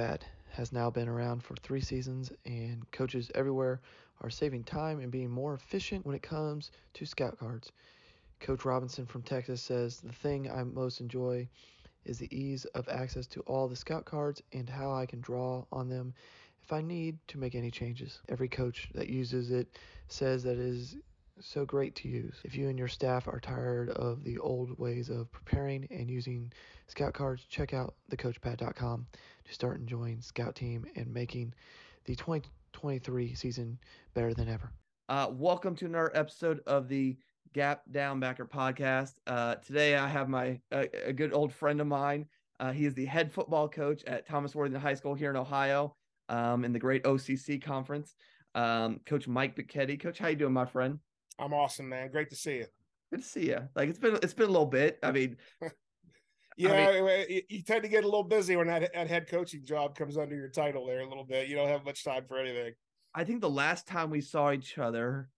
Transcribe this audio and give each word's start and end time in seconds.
Pad 0.00 0.24
has 0.52 0.72
now 0.72 0.88
been 0.88 1.10
around 1.10 1.44
for 1.44 1.56
three 1.56 1.82
seasons, 1.82 2.32
and 2.46 2.90
coaches 2.90 3.30
everywhere 3.34 3.82
are 4.22 4.30
saving 4.30 4.64
time 4.64 4.98
and 4.98 5.12
being 5.12 5.28
more 5.28 5.52
efficient 5.52 6.06
when 6.06 6.16
it 6.16 6.22
comes 6.22 6.70
to 6.94 7.04
scout 7.04 7.38
cards. 7.38 7.70
Coach 8.40 8.64
Robinson 8.64 9.04
from 9.04 9.20
Texas 9.20 9.60
says 9.60 10.00
the 10.00 10.10
thing 10.10 10.50
I 10.50 10.64
most 10.64 11.02
enjoy 11.02 11.46
is 12.06 12.18
the 12.18 12.34
ease 12.34 12.64
of 12.64 12.88
access 12.88 13.26
to 13.26 13.40
all 13.40 13.68
the 13.68 13.76
scout 13.76 14.06
cards 14.06 14.42
and 14.54 14.70
how 14.70 14.90
I 14.90 15.04
can 15.04 15.20
draw 15.20 15.66
on 15.70 15.90
them 15.90 16.14
if 16.62 16.72
I 16.72 16.80
need 16.80 17.18
to 17.28 17.38
make 17.38 17.54
any 17.54 17.70
changes. 17.70 18.20
Every 18.26 18.48
coach 18.48 18.88
that 18.94 19.10
uses 19.10 19.50
it 19.50 19.68
says 20.08 20.42
that 20.44 20.56
it 20.56 20.60
is 20.60 20.96
so 21.40 21.66
great 21.66 21.94
to 21.96 22.08
use. 22.08 22.36
If 22.42 22.54
you 22.54 22.70
and 22.70 22.78
your 22.78 22.88
staff 22.88 23.28
are 23.28 23.40
tired 23.40 23.90
of 23.90 24.24
the 24.24 24.38
old 24.38 24.78
ways 24.78 25.10
of 25.10 25.30
preparing 25.30 25.86
and 25.90 26.10
using 26.10 26.52
scout 26.86 27.12
cards, 27.12 27.44
check 27.50 27.74
out 27.74 27.94
thecoachpad.com 28.10 29.06
to 29.50 29.54
start 29.54 29.80
enjoying 29.80 30.20
Scout 30.20 30.54
Team 30.54 30.86
and 30.94 31.12
making 31.12 31.52
the 32.04 32.14
2023 32.14 33.34
season 33.34 33.78
better 34.14 34.32
than 34.32 34.48
ever. 34.48 34.72
Uh, 35.08 35.26
welcome 35.32 35.74
to 35.74 35.86
another 35.86 36.12
episode 36.14 36.60
of 36.68 36.88
the 36.88 37.16
Gap 37.52 37.82
Downbacker 37.90 38.48
podcast. 38.48 39.14
Uh, 39.26 39.56
today 39.56 39.96
I 39.96 40.06
have 40.06 40.28
my 40.28 40.60
a, 40.70 40.88
a, 41.08 41.12
good 41.12 41.34
old 41.34 41.52
friend 41.52 41.80
of 41.80 41.88
mine. 41.88 42.26
Uh, 42.60 42.70
he 42.70 42.86
is 42.86 42.94
the 42.94 43.04
head 43.04 43.32
football 43.32 43.68
coach 43.68 44.04
at 44.04 44.24
Thomas 44.24 44.54
Worthington 44.54 44.80
High 44.80 44.94
School 44.94 45.14
here 45.14 45.30
in 45.30 45.36
Ohio, 45.36 45.96
um, 46.28 46.64
in 46.64 46.72
the 46.72 46.78
great 46.78 47.02
OCC 47.02 47.60
conference. 47.60 48.14
Um, 48.54 49.00
Coach 49.04 49.26
Mike 49.26 49.56
Picetti. 49.56 49.98
Coach, 49.98 50.20
how 50.20 50.28
you 50.28 50.36
doing, 50.36 50.52
my 50.52 50.66
friend? 50.66 51.00
I'm 51.40 51.52
awesome, 51.52 51.88
man. 51.88 52.12
Great 52.12 52.30
to 52.30 52.36
see 52.36 52.58
you. 52.58 52.66
Good 53.10 53.22
to 53.22 53.28
see 53.28 53.48
you. 53.48 53.68
Like 53.74 53.88
it's 53.88 53.98
been 53.98 54.16
it's 54.22 54.34
been 54.34 54.46
a 54.46 54.52
little 54.52 54.64
bit. 54.64 55.00
I 55.02 55.10
mean, 55.10 55.38
yeah, 56.68 56.88
I 56.88 57.26
mean, 57.26 57.40
you 57.48 57.62
tend 57.62 57.82
to 57.82 57.88
get 57.88 58.04
a 58.04 58.06
little 58.06 58.24
busy 58.24 58.56
when 58.56 58.66
that, 58.66 58.92
that 58.92 59.08
head 59.08 59.28
coaching 59.28 59.64
job 59.64 59.96
comes 59.96 60.16
under 60.16 60.34
your 60.34 60.48
title 60.48 60.86
there 60.86 61.00
a 61.00 61.08
little 61.08 61.24
bit. 61.24 61.48
You 61.48 61.56
don't 61.56 61.68
have 61.68 61.84
much 61.84 62.04
time 62.04 62.24
for 62.26 62.38
anything. 62.38 62.74
I 63.14 63.24
think 63.24 63.40
the 63.40 63.50
last 63.50 63.86
time 63.86 64.10
we 64.10 64.20
saw 64.20 64.52
each 64.52 64.78
other 64.78 65.28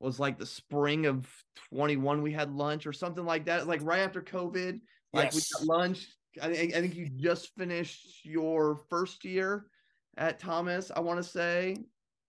was 0.00 0.18
like 0.18 0.38
the 0.38 0.46
spring 0.46 1.06
of 1.06 1.28
21 1.72 2.22
we 2.22 2.32
had 2.32 2.52
lunch 2.52 2.86
or 2.86 2.92
something 2.92 3.24
like 3.24 3.44
that 3.44 3.68
like 3.68 3.80
right 3.84 4.00
after 4.00 4.20
covid 4.20 4.80
like 5.12 5.32
yes. 5.32 5.48
we 5.60 5.66
got 5.66 5.78
lunch 5.78 6.08
I, 6.42 6.48
I 6.48 6.80
think 6.80 6.96
you 6.96 7.08
just 7.08 7.54
finished 7.56 8.24
your 8.24 8.80
first 8.90 9.24
year 9.24 9.66
at 10.16 10.40
thomas 10.40 10.90
i 10.96 10.98
want 10.98 11.22
to 11.22 11.22
say 11.22 11.76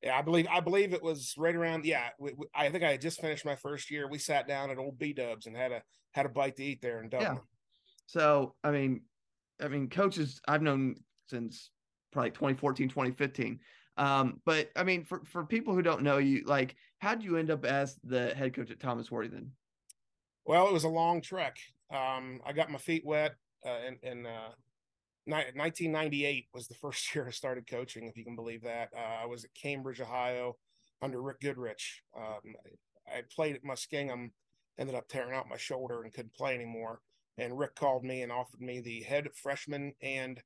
yeah, 0.03 0.17
I 0.17 0.21
believe 0.21 0.47
I 0.51 0.59
believe 0.59 0.93
it 0.93 1.01
was 1.01 1.33
right 1.37 1.55
around. 1.55 1.85
Yeah, 1.85 2.09
we, 2.19 2.33
we, 2.33 2.45
I 2.53 2.69
think 2.69 2.83
I 2.83 2.91
had 2.91 3.01
just 3.01 3.21
finished 3.21 3.45
my 3.45 3.55
first 3.55 3.89
year. 3.89 4.09
We 4.09 4.17
sat 4.17 4.49
down 4.49 4.69
at 4.69 4.77
Old 4.77 4.99
B 4.99 5.13
Dubs 5.13 5.47
and 5.47 5.55
had 5.55 5.71
a 5.71 5.81
had 6.11 6.25
a 6.25 6.29
bite 6.29 6.57
to 6.57 6.63
eat 6.63 6.81
there 6.81 7.01
in 7.01 7.07
Dublin. 7.07 7.35
Yeah. 7.35 7.39
So 8.13 8.53
I 8.63 8.69
mean, 8.69 9.01
I 9.59 9.67
mean, 9.67 9.89
coaches 9.89 10.39
I've 10.47 10.61
known 10.61 10.97
since 11.25 11.71
probably 12.11 12.29
2014, 12.29 12.87
2015. 12.87 13.59
Um, 13.97 14.39
but 14.45 14.69
I 14.75 14.83
mean, 14.83 15.03
for 15.03 15.23
for 15.25 15.43
people 15.43 15.73
who 15.73 15.81
don't 15.81 16.03
know 16.03 16.19
you, 16.19 16.43
like, 16.45 16.75
how 16.99 17.15
did 17.15 17.23
you 17.23 17.37
end 17.37 17.49
up 17.49 17.65
as 17.65 17.97
the 18.03 18.35
head 18.35 18.53
coach 18.53 18.69
at 18.69 18.79
Thomas 18.79 19.09
Worthington? 19.09 19.51
Well, 20.45 20.67
it 20.67 20.73
was 20.73 20.83
a 20.83 20.89
long 20.89 21.21
trek. 21.21 21.57
Um, 21.91 22.39
I 22.45 22.53
got 22.53 22.69
my 22.69 22.77
feet 22.77 23.03
wet 23.03 23.33
uh, 23.65 23.79
in, 23.87 23.97
in 24.03 24.25
uh, 24.27 24.51
1998 25.25 26.47
was 26.53 26.67
the 26.67 26.75
first 26.81 27.15
year 27.15 27.25
I 27.27 27.31
started 27.31 27.65
coaching, 27.65 28.05
if 28.05 28.15
you 28.15 28.23
can 28.23 28.35
believe 28.35 28.61
that. 28.61 28.89
Uh, 28.95 29.23
I 29.23 29.25
was 29.25 29.43
at 29.43 29.55
Cambridge, 29.55 30.01
Ohio, 30.01 30.57
under 31.01 31.19
Rick 31.19 31.39
Goodrich. 31.39 32.03
Um, 32.15 32.53
I 33.07 33.21
played 33.35 33.55
at 33.55 33.63
Muskingum, 33.63 34.31
ended 34.77 34.95
up 34.95 35.07
tearing 35.07 35.35
out 35.35 35.49
my 35.49 35.57
shoulder 35.57 36.03
and 36.03 36.13
couldn't 36.13 36.35
play 36.35 36.53
anymore. 36.53 36.99
And 37.37 37.57
Rick 37.57 37.75
called 37.75 38.03
me 38.03 38.21
and 38.21 38.31
offered 38.31 38.61
me 38.61 38.79
the 38.79 39.01
head 39.01 39.27
freshman 39.35 39.93
and 40.01 40.41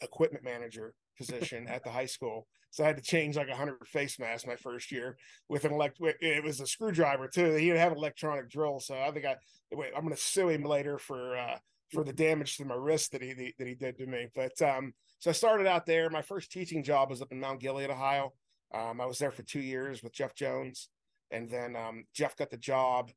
equipment 0.00 0.44
manager 0.44 0.94
position 1.16 1.68
at 1.68 1.84
the 1.84 1.90
high 1.90 2.06
school. 2.06 2.46
So 2.70 2.82
I 2.82 2.88
had 2.88 2.96
to 2.96 3.02
change 3.02 3.36
like 3.36 3.48
a 3.48 3.54
hundred 3.54 3.86
face 3.86 4.18
masks 4.18 4.48
my 4.48 4.56
first 4.56 4.90
year 4.90 5.16
with 5.48 5.64
an 5.64 5.72
elect. 5.72 5.98
It 6.00 6.42
was 6.42 6.60
a 6.60 6.66
screwdriver 6.66 7.28
too. 7.28 7.52
He 7.52 7.66
didn't 7.66 7.80
have 7.80 7.92
an 7.92 7.98
electronic 7.98 8.50
drill, 8.50 8.80
so 8.80 8.96
I 8.96 9.12
think 9.12 9.24
I. 9.24 9.36
Wait, 9.72 9.92
I'm 9.94 10.02
going 10.02 10.14
to 10.14 10.20
sue 10.20 10.48
him 10.48 10.64
later 10.64 10.98
for 10.98 11.36
uh, 11.36 11.58
for 11.92 12.02
the 12.02 12.12
damage 12.12 12.56
to 12.56 12.64
my 12.64 12.74
wrist 12.74 13.12
that 13.12 13.22
he 13.22 13.32
that 13.58 13.66
he 13.66 13.74
did 13.74 13.96
to 13.98 14.06
me. 14.06 14.26
But 14.34 14.60
um, 14.60 14.92
so 15.20 15.30
I 15.30 15.32
started 15.32 15.68
out 15.68 15.86
there. 15.86 16.10
My 16.10 16.22
first 16.22 16.50
teaching 16.50 16.82
job 16.82 17.10
was 17.10 17.22
up 17.22 17.30
in 17.30 17.38
Mount 17.38 17.60
Gilead, 17.60 17.90
Ohio. 17.90 18.32
Um, 18.74 19.00
I 19.00 19.06
was 19.06 19.18
there 19.18 19.30
for 19.30 19.44
two 19.44 19.60
years 19.60 20.02
with 20.02 20.12
Jeff 20.12 20.34
Jones, 20.34 20.88
and 21.30 21.48
then 21.48 21.76
um, 21.76 22.04
Jeff 22.12 22.36
got 22.36 22.50
the 22.50 22.56
job 22.56 23.12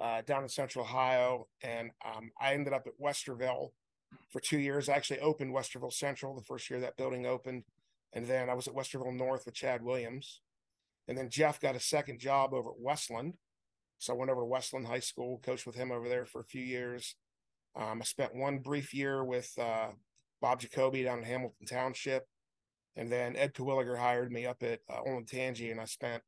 uh, 0.00 0.22
down 0.22 0.42
in 0.42 0.48
Central 0.48 0.84
Ohio, 0.84 1.48
and 1.62 1.90
um, 2.04 2.30
I 2.40 2.54
ended 2.54 2.72
up 2.72 2.86
at 2.86 3.00
Westerville 3.02 3.70
for 4.30 4.40
two 4.40 4.58
years. 4.58 4.88
I 4.88 4.94
actually 4.94 5.20
opened 5.20 5.54
Westerville 5.54 5.92
Central 5.92 6.34
the 6.34 6.42
first 6.42 6.70
year 6.70 6.80
that 6.80 6.96
building 6.96 7.26
opened, 7.26 7.64
and 8.12 8.26
then 8.26 8.48
I 8.48 8.54
was 8.54 8.68
at 8.68 8.74
Westerville 8.74 9.16
North 9.16 9.46
with 9.46 9.54
Chad 9.54 9.82
Williams, 9.82 10.40
and 11.08 11.16
then 11.16 11.30
Jeff 11.30 11.60
got 11.60 11.76
a 11.76 11.80
second 11.80 12.20
job 12.20 12.54
over 12.54 12.70
at 12.70 12.80
Westland. 12.80 13.34
So 13.98 14.12
I 14.12 14.16
went 14.16 14.30
over 14.30 14.42
to 14.42 14.46
Westland 14.46 14.86
High 14.86 15.00
School, 15.00 15.40
coached 15.44 15.66
with 15.66 15.74
him 15.74 15.90
over 15.90 16.08
there 16.08 16.24
for 16.24 16.40
a 16.40 16.44
few 16.44 16.62
years. 16.62 17.16
Um, 17.74 18.00
I 18.00 18.04
spent 18.04 18.34
one 18.34 18.58
brief 18.58 18.94
year 18.94 19.24
with 19.24 19.52
uh, 19.58 19.88
Bob 20.40 20.60
Jacoby 20.60 21.02
down 21.02 21.18
in 21.18 21.24
Hamilton 21.24 21.66
Township. 21.66 22.26
And 22.96 23.10
then 23.10 23.36
Ed 23.36 23.54
Terwilliger 23.54 23.96
hired 23.96 24.32
me 24.32 24.46
up 24.46 24.62
at 24.62 24.80
uh, 24.90 25.02
and 25.04 25.80
I 25.80 25.84
spent 25.84 26.22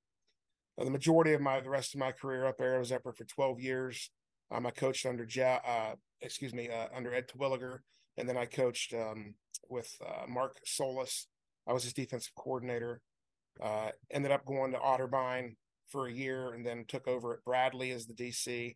uh, 0.80 0.84
the 0.84 0.90
majority 0.90 1.32
of 1.32 1.40
my 1.40 1.60
the 1.60 1.70
rest 1.70 1.94
of 1.94 2.00
my 2.00 2.12
career 2.12 2.46
up 2.46 2.58
there. 2.58 2.76
I 2.76 2.78
was 2.78 2.92
up 2.92 3.02
there 3.04 3.12
for 3.12 3.24
12 3.24 3.60
years. 3.60 4.10
Um, 4.50 4.66
I 4.66 4.70
coached 4.70 5.06
under 5.06 5.26
ja, 5.28 5.60
uh, 5.66 5.94
excuse 6.22 6.52
me, 6.52 6.68
uh, 6.68 6.86
under 6.94 7.14
Ed 7.14 7.28
Terwilliger, 7.28 7.80
and 8.16 8.28
then 8.28 8.36
I 8.36 8.46
coached 8.46 8.94
um, 8.94 9.34
with 9.68 9.90
uh, 10.04 10.26
Mark 10.28 10.58
Solis. 10.64 11.28
I 11.68 11.72
was 11.72 11.84
his 11.84 11.92
defensive 11.92 12.34
coordinator. 12.36 13.00
Uh, 13.62 13.90
ended 14.10 14.32
up 14.32 14.44
going 14.46 14.72
to 14.72 14.78
Otterbein 14.78 15.54
for 15.88 16.06
a 16.06 16.12
year, 16.12 16.54
and 16.54 16.66
then 16.66 16.84
took 16.88 17.06
over 17.06 17.34
at 17.34 17.44
Bradley 17.44 17.90
as 17.92 18.06
the 18.06 18.14
DC 18.14 18.74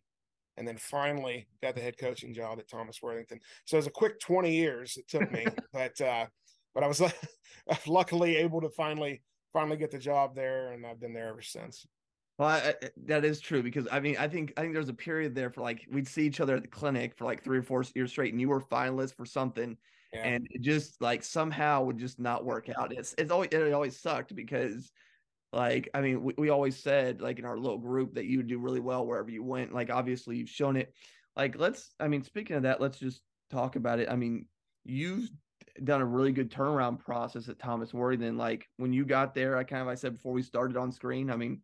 and 0.57 0.67
then 0.67 0.77
finally 0.77 1.47
got 1.61 1.75
the 1.75 1.81
head 1.81 1.97
coaching 1.97 2.33
job 2.33 2.59
at 2.59 2.69
Thomas 2.69 3.01
Worthington. 3.01 3.39
So 3.65 3.75
it 3.75 3.79
was 3.79 3.87
a 3.87 3.91
quick 3.91 4.19
20 4.19 4.53
years 4.53 4.97
it 4.97 5.07
took 5.07 5.29
me, 5.31 5.45
but 5.73 5.99
uh, 5.99 6.27
but 6.73 6.83
I 6.83 6.87
was 6.87 7.01
luckily 7.87 8.37
able 8.37 8.61
to 8.61 8.69
finally 8.69 9.21
finally 9.53 9.77
get 9.77 9.91
the 9.91 9.97
job 9.97 10.35
there, 10.35 10.71
and 10.73 10.85
I've 10.85 10.99
been 10.99 11.13
there 11.13 11.29
ever 11.29 11.41
since. 11.41 11.85
Well, 12.37 12.49
I, 12.49 12.73
that 13.05 13.23
is 13.23 13.39
true 13.39 13.63
because 13.63 13.87
I 13.91 13.99
mean, 13.99 14.17
I 14.17 14.27
think 14.27 14.53
I 14.57 14.61
think 14.61 14.73
there 14.73 14.81
was 14.81 14.89
a 14.89 14.93
period 14.93 15.35
there 15.35 15.49
for 15.49 15.61
like 15.61 15.85
we'd 15.91 16.07
see 16.07 16.25
each 16.25 16.41
other 16.41 16.55
at 16.55 16.63
the 16.63 16.67
clinic 16.67 17.15
for 17.15 17.25
like 17.25 17.43
three 17.43 17.57
or 17.57 17.63
four 17.63 17.83
years 17.95 18.11
straight, 18.11 18.33
and 18.33 18.41
you 18.41 18.49
were 18.49 18.61
finalist 18.61 19.15
for 19.15 19.25
something, 19.25 19.77
yeah. 20.13 20.21
and 20.21 20.47
it 20.51 20.61
just 20.61 21.01
like 21.01 21.23
somehow 21.23 21.83
would 21.83 21.97
just 21.97 22.19
not 22.19 22.43
work 22.43 22.67
out. 22.77 22.91
It's 22.91 23.15
it's 23.17 23.31
always 23.31 23.49
it 23.51 23.73
always 23.73 23.97
sucked 23.97 24.35
because 24.35 24.91
like, 25.55 25.89
I 25.93 26.01
mean, 26.01 26.21
we, 26.21 26.33
we 26.37 26.49
always 26.49 26.75
said, 26.75 27.21
like, 27.21 27.39
in 27.39 27.45
our 27.45 27.57
little 27.57 27.77
group, 27.77 28.15
that 28.15 28.25
you 28.25 28.37
would 28.37 28.47
do 28.47 28.59
really 28.59 28.81
well 28.81 29.05
wherever 29.05 29.31
you 29.31 29.41
went. 29.41 29.73
Like, 29.73 29.89
obviously, 29.89 30.35
you've 30.35 30.49
shown 30.49 30.75
it. 30.75 30.93
Like, 31.37 31.57
let's, 31.57 31.95
I 31.97 32.09
mean, 32.09 32.23
speaking 32.23 32.57
of 32.57 32.63
that, 32.63 32.81
let's 32.81 32.99
just 32.99 33.21
talk 33.49 33.77
about 33.77 33.99
it. 33.99 34.09
I 34.09 34.17
mean, 34.17 34.47
you've 34.83 35.29
done 35.81 36.01
a 36.01 36.05
really 36.05 36.33
good 36.33 36.51
turnaround 36.51 36.99
process 36.99 37.47
at 37.47 37.57
Thomas 37.57 37.93
Worthington. 37.93 38.37
Like, 38.37 38.67
when 38.75 38.91
you 38.91 39.05
got 39.05 39.33
there, 39.33 39.55
I 39.55 39.63
kind 39.63 39.81
of, 39.81 39.87
I 39.87 39.95
said 39.95 40.15
before 40.15 40.33
we 40.33 40.41
started 40.41 40.75
on 40.75 40.91
screen, 40.91 41.31
I 41.31 41.37
mean, 41.37 41.61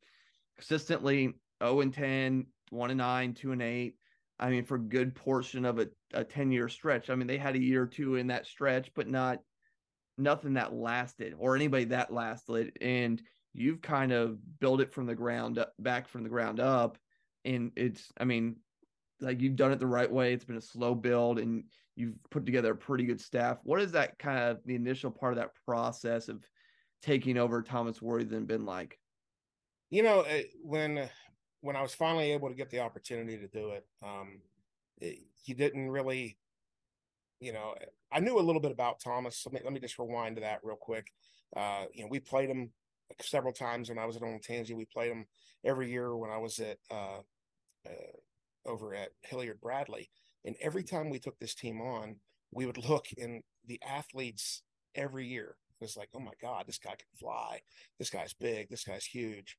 consistently 0.61 1.33
0 1.63 1.81
and 1.81 1.93
10, 1.93 2.45
1 2.69 2.91
and 2.91 2.97
9, 2.97 3.33
2 3.33 3.51
and 3.51 3.61
8. 3.61 3.95
I 4.39 4.49
mean, 4.49 4.63
for 4.63 4.75
a 4.75 4.79
good 4.79 5.15
portion 5.15 5.65
of 5.65 5.79
a, 5.79 5.87
a 6.13 6.23
10 6.23 6.51
year 6.51 6.69
stretch. 6.69 7.09
I 7.09 7.15
mean, 7.15 7.27
they 7.27 7.37
had 7.37 7.55
a 7.55 7.61
year 7.61 7.83
or 7.83 7.87
two 7.87 8.15
in 8.15 8.27
that 8.27 8.45
stretch, 8.45 8.91
but 8.95 9.07
not 9.07 9.39
nothing 10.17 10.53
that 10.53 10.73
lasted 10.73 11.35
or 11.37 11.55
anybody 11.55 11.85
that 11.85 12.13
lasted. 12.13 12.77
And 12.79 13.21
you've 13.53 13.81
kind 13.81 14.11
of 14.11 14.37
built 14.59 14.81
it 14.81 14.93
from 14.93 15.05
the 15.05 15.15
ground 15.15 15.59
up, 15.59 15.73
back 15.79 16.07
from 16.07 16.23
the 16.23 16.29
ground 16.29 16.59
up. 16.59 16.97
And 17.43 17.71
it's, 17.75 18.11
I 18.17 18.23
mean, 18.23 18.57
like 19.19 19.41
you've 19.41 19.55
done 19.55 19.71
it 19.71 19.79
the 19.79 19.87
right 19.87 20.11
way. 20.11 20.33
It's 20.33 20.45
been 20.45 20.57
a 20.57 20.61
slow 20.61 20.95
build 20.95 21.37
and 21.37 21.63
you've 21.95 22.15
put 22.29 22.45
together 22.45 22.71
a 22.71 22.75
pretty 22.75 23.03
good 23.03 23.21
staff. 23.21 23.57
What 23.63 23.81
is 23.81 23.91
that 23.91 24.17
kind 24.17 24.39
of 24.39 24.59
the 24.65 24.75
initial 24.75 25.11
part 25.11 25.33
of 25.33 25.39
that 25.39 25.55
process 25.65 26.29
of 26.29 26.43
taking 27.03 27.37
over 27.37 27.61
Thomas 27.61 28.01
Worthington 28.01 28.45
been 28.45 28.65
like? 28.65 28.97
You 29.91 30.03
know, 30.03 30.25
when 30.63 31.09
when 31.61 31.75
I 31.75 31.81
was 31.83 31.93
finally 31.93 32.31
able 32.31 32.49
to 32.49 32.55
get 32.55 32.71
the 32.71 32.79
opportunity 32.79 33.37
to 33.37 33.47
do 33.47 33.71
it, 33.71 33.85
um, 34.01 34.41
it, 34.99 35.19
you 35.45 35.53
didn't 35.53 35.91
really, 35.91 36.37
you 37.39 37.53
know, 37.53 37.75
I 38.11 38.19
knew 38.19 38.39
a 38.39 38.41
little 38.41 38.61
bit 38.61 38.71
about 38.71 38.99
Thomas. 38.99 39.43
Let 39.45 39.53
me, 39.53 39.59
let 39.63 39.73
me 39.73 39.79
just 39.79 39.99
rewind 39.99 40.35
to 40.37 40.41
that 40.41 40.59
real 40.63 40.75
quick. 40.75 41.11
Uh, 41.55 41.85
you 41.93 42.03
know, 42.03 42.09
we 42.09 42.19
played 42.19 42.49
him 42.49 42.71
several 43.21 43.53
times 43.53 43.89
when 43.89 43.99
I 43.99 44.05
was 44.05 44.15
at 44.15 44.21
Olentangy. 44.21 44.75
We 44.75 44.85
played 44.85 45.11
them 45.11 45.25
every 45.65 45.89
year 45.91 46.15
when 46.15 46.31
I 46.31 46.37
was 46.37 46.59
at 46.59 46.77
uh, 46.89 47.19
uh, 47.87 48.17
over 48.67 48.93
at 48.95 49.09
Hilliard 49.23 49.61
Bradley. 49.61 50.09
And 50.45 50.55
every 50.61 50.83
time 50.83 51.09
we 51.09 51.19
took 51.19 51.39
this 51.39 51.55
team 51.55 51.81
on, 51.81 52.17
we 52.51 52.65
would 52.65 52.77
look 52.89 53.07
in 53.17 53.43
the 53.67 53.81
athletes 53.87 54.63
every 54.95 55.27
year. 55.27 55.57
It 55.79 55.85
was 55.85 55.97
like, 55.97 56.09
oh 56.15 56.19
my 56.19 56.33
God, 56.41 56.65
this 56.67 56.79
guy 56.79 56.91
can 56.91 57.07
fly. 57.19 57.61
This 57.99 58.09
guy's 58.11 58.33
big. 58.33 58.69
This 58.69 58.83
guy's 58.83 59.05
huge. 59.05 59.57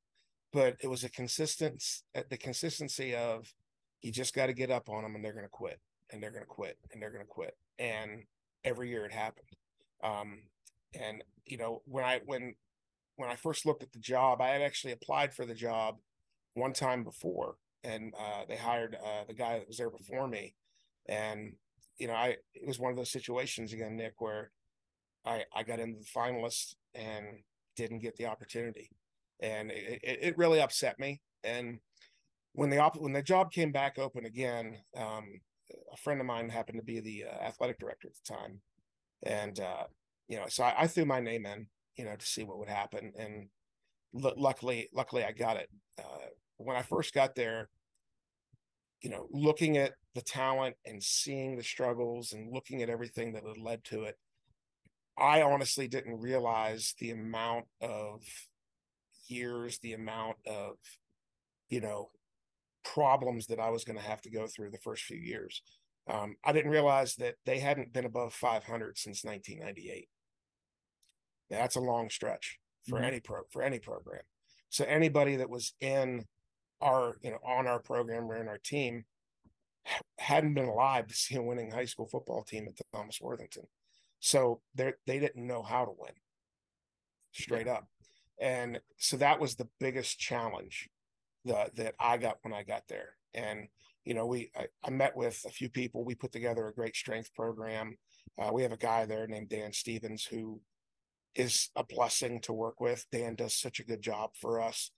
But 0.52 0.76
it 0.80 0.88
was 0.88 1.04
a 1.04 1.08
consistent, 1.08 1.82
uh, 2.14 2.22
the 2.28 2.36
consistency 2.36 3.14
of 3.14 3.52
you 4.02 4.12
just 4.12 4.34
got 4.34 4.46
to 4.46 4.52
get 4.52 4.70
up 4.70 4.88
on 4.88 5.02
them 5.02 5.14
and 5.14 5.24
they're 5.24 5.32
going 5.32 5.44
to 5.44 5.50
quit 5.50 5.80
and 6.10 6.22
they're 6.22 6.30
going 6.30 6.42
to 6.42 6.46
quit 6.46 6.76
and 6.92 7.00
they're 7.00 7.10
going 7.10 7.24
to 7.24 7.28
quit. 7.28 7.56
And 7.78 8.24
every 8.64 8.90
year 8.90 9.06
it 9.06 9.12
happened. 9.12 9.48
Um, 10.02 10.40
and 11.00 11.22
you 11.46 11.56
know 11.56 11.82
when 11.86 12.04
I 12.04 12.20
when 12.24 12.54
when 13.16 13.30
I 13.30 13.36
first 13.36 13.66
looked 13.66 13.82
at 13.82 13.92
the 13.92 13.98
job, 13.98 14.40
I 14.40 14.48
had 14.48 14.62
actually 14.62 14.92
applied 14.92 15.34
for 15.34 15.46
the 15.46 15.54
job 15.54 15.96
one 16.54 16.72
time 16.72 17.04
before, 17.04 17.56
and 17.84 18.12
uh, 18.18 18.44
they 18.48 18.56
hired 18.56 18.96
uh, 18.96 19.24
the 19.26 19.34
guy 19.34 19.58
that 19.58 19.68
was 19.68 19.76
there 19.76 19.90
before 19.90 20.28
me, 20.28 20.54
and 21.06 21.54
you 21.98 22.08
know 22.08 22.14
I 22.14 22.36
it 22.54 22.66
was 22.66 22.78
one 22.78 22.90
of 22.90 22.96
those 22.96 23.10
situations 23.10 23.72
again, 23.72 23.96
Nick, 23.96 24.20
where 24.20 24.50
I 25.24 25.44
I 25.54 25.62
got 25.62 25.80
into 25.80 26.00
the 26.00 26.06
finalists 26.06 26.74
and 26.94 27.26
didn't 27.76 28.00
get 28.00 28.16
the 28.16 28.26
opportunity, 28.26 28.90
and 29.40 29.70
it, 29.70 30.00
it, 30.02 30.38
really 30.38 30.60
upset 30.60 30.98
me. 30.98 31.20
And 31.44 31.78
when 32.52 32.70
the 32.70 32.78
op- 32.78 33.00
when 33.00 33.12
the 33.12 33.22
job 33.22 33.52
came 33.52 33.72
back 33.72 33.98
open 33.98 34.24
again, 34.24 34.78
um, 34.96 35.40
a 35.92 35.96
friend 35.96 36.20
of 36.20 36.26
mine 36.26 36.48
happened 36.48 36.78
to 36.78 36.84
be 36.84 37.00
the 37.00 37.24
uh, 37.24 37.44
athletic 37.44 37.78
director 37.78 38.08
at 38.08 38.14
the 38.14 38.34
time, 38.34 38.60
and 39.24 39.58
uh, 39.60 39.84
you 40.28 40.36
know, 40.36 40.46
so 40.48 40.64
I, 40.64 40.74
I, 40.78 40.86
threw 40.86 41.04
my 41.04 41.20
name 41.20 41.46
in, 41.46 41.66
you 41.96 42.04
know, 42.04 42.16
to 42.16 42.26
see 42.26 42.44
what 42.44 42.58
would 42.58 42.68
happen, 42.68 43.12
and 43.18 43.48
l- 44.22 44.34
luckily, 44.36 44.88
luckily, 44.92 45.24
I 45.24 45.32
got 45.32 45.56
it. 45.56 45.68
Uh, 45.98 46.28
when 46.58 46.76
I 46.76 46.82
first 46.82 47.14
got 47.14 47.34
there, 47.34 47.68
you 49.02 49.10
know, 49.10 49.26
looking 49.30 49.78
at 49.78 49.92
the 50.14 50.22
talent 50.22 50.76
and 50.84 51.02
seeing 51.02 51.56
the 51.56 51.62
struggles 51.62 52.32
and 52.32 52.52
looking 52.52 52.82
at 52.82 52.90
everything 52.90 53.32
that 53.32 53.46
had 53.46 53.58
led 53.58 53.82
to 53.84 54.04
it, 54.04 54.16
I 55.18 55.42
honestly 55.42 55.88
didn't 55.88 56.20
realize 56.20 56.94
the 56.98 57.10
amount 57.10 57.66
of 57.80 58.22
years, 59.32 59.78
the 59.78 59.92
amount 59.92 60.36
of, 60.46 60.76
you 61.68 61.80
know, 61.80 62.10
problems 62.84 63.46
that 63.46 63.60
I 63.60 63.70
was 63.70 63.84
going 63.84 63.98
to 63.98 64.04
have 64.04 64.20
to 64.22 64.30
go 64.30 64.46
through 64.46 64.70
the 64.70 64.78
first 64.78 65.04
few 65.04 65.18
years. 65.18 65.62
Um, 66.10 66.36
I 66.44 66.52
didn't 66.52 66.70
realize 66.70 67.14
that 67.16 67.36
they 67.46 67.58
hadn't 67.58 67.92
been 67.92 68.04
above 68.04 68.34
500 68.34 68.98
since 68.98 69.24
1998. 69.24 70.08
That's 71.48 71.76
a 71.76 71.80
long 71.80 72.10
stretch 72.10 72.58
for 72.88 72.96
mm-hmm. 72.96 73.04
any 73.04 73.20
pro 73.20 73.42
for 73.50 73.62
any 73.62 73.78
program. 73.78 74.22
So 74.70 74.84
anybody 74.84 75.36
that 75.36 75.50
was 75.50 75.74
in 75.80 76.24
our 76.80 77.16
you 77.22 77.30
know 77.30 77.38
on 77.46 77.66
our 77.66 77.78
program 77.78 78.24
or 78.24 78.36
in 78.36 78.48
our 78.48 78.58
team 78.58 79.04
hadn't 80.18 80.54
been 80.54 80.68
alive 80.68 81.06
to 81.08 81.14
see 81.14 81.36
a 81.36 81.42
winning 81.42 81.70
high 81.70 81.84
school 81.84 82.08
football 82.08 82.42
team 82.42 82.66
at 82.68 82.80
Thomas 82.92 83.20
Worthington. 83.20 83.64
So 84.18 84.60
they 84.74 84.92
they 85.06 85.18
didn't 85.18 85.46
know 85.46 85.62
how 85.62 85.84
to 85.84 85.92
win 85.96 86.12
straight 87.32 87.68
up. 87.68 87.86
And 88.42 88.80
so 88.98 89.16
that 89.18 89.38
was 89.38 89.54
the 89.54 89.68
biggest 89.78 90.18
challenge 90.18 90.90
that 91.44 91.76
that 91.76 91.94
I 92.00 92.16
got 92.18 92.38
when 92.42 92.52
I 92.52 92.64
got 92.64 92.82
there. 92.88 93.10
And 93.34 93.68
you 94.04 94.14
know, 94.14 94.26
we 94.26 94.50
I, 94.56 94.66
I 94.84 94.90
met 94.90 95.16
with 95.16 95.40
a 95.46 95.50
few 95.50 95.70
people. 95.70 96.04
We 96.04 96.16
put 96.16 96.32
together 96.32 96.66
a 96.66 96.74
great 96.74 96.96
strength 96.96 97.32
program. 97.34 97.96
Uh, 98.36 98.50
we 98.52 98.62
have 98.62 98.72
a 98.72 98.76
guy 98.76 99.06
there 99.06 99.28
named 99.28 99.48
Dan 99.48 99.72
Stevens 99.72 100.24
who 100.24 100.60
is 101.36 101.70
a 101.76 101.84
blessing 101.84 102.40
to 102.40 102.52
work 102.52 102.80
with. 102.80 103.06
Dan 103.12 103.36
does 103.36 103.54
such 103.54 103.78
a 103.78 103.84
good 103.84 104.02
job 104.02 104.30
for 104.34 104.60
us. 104.60 104.90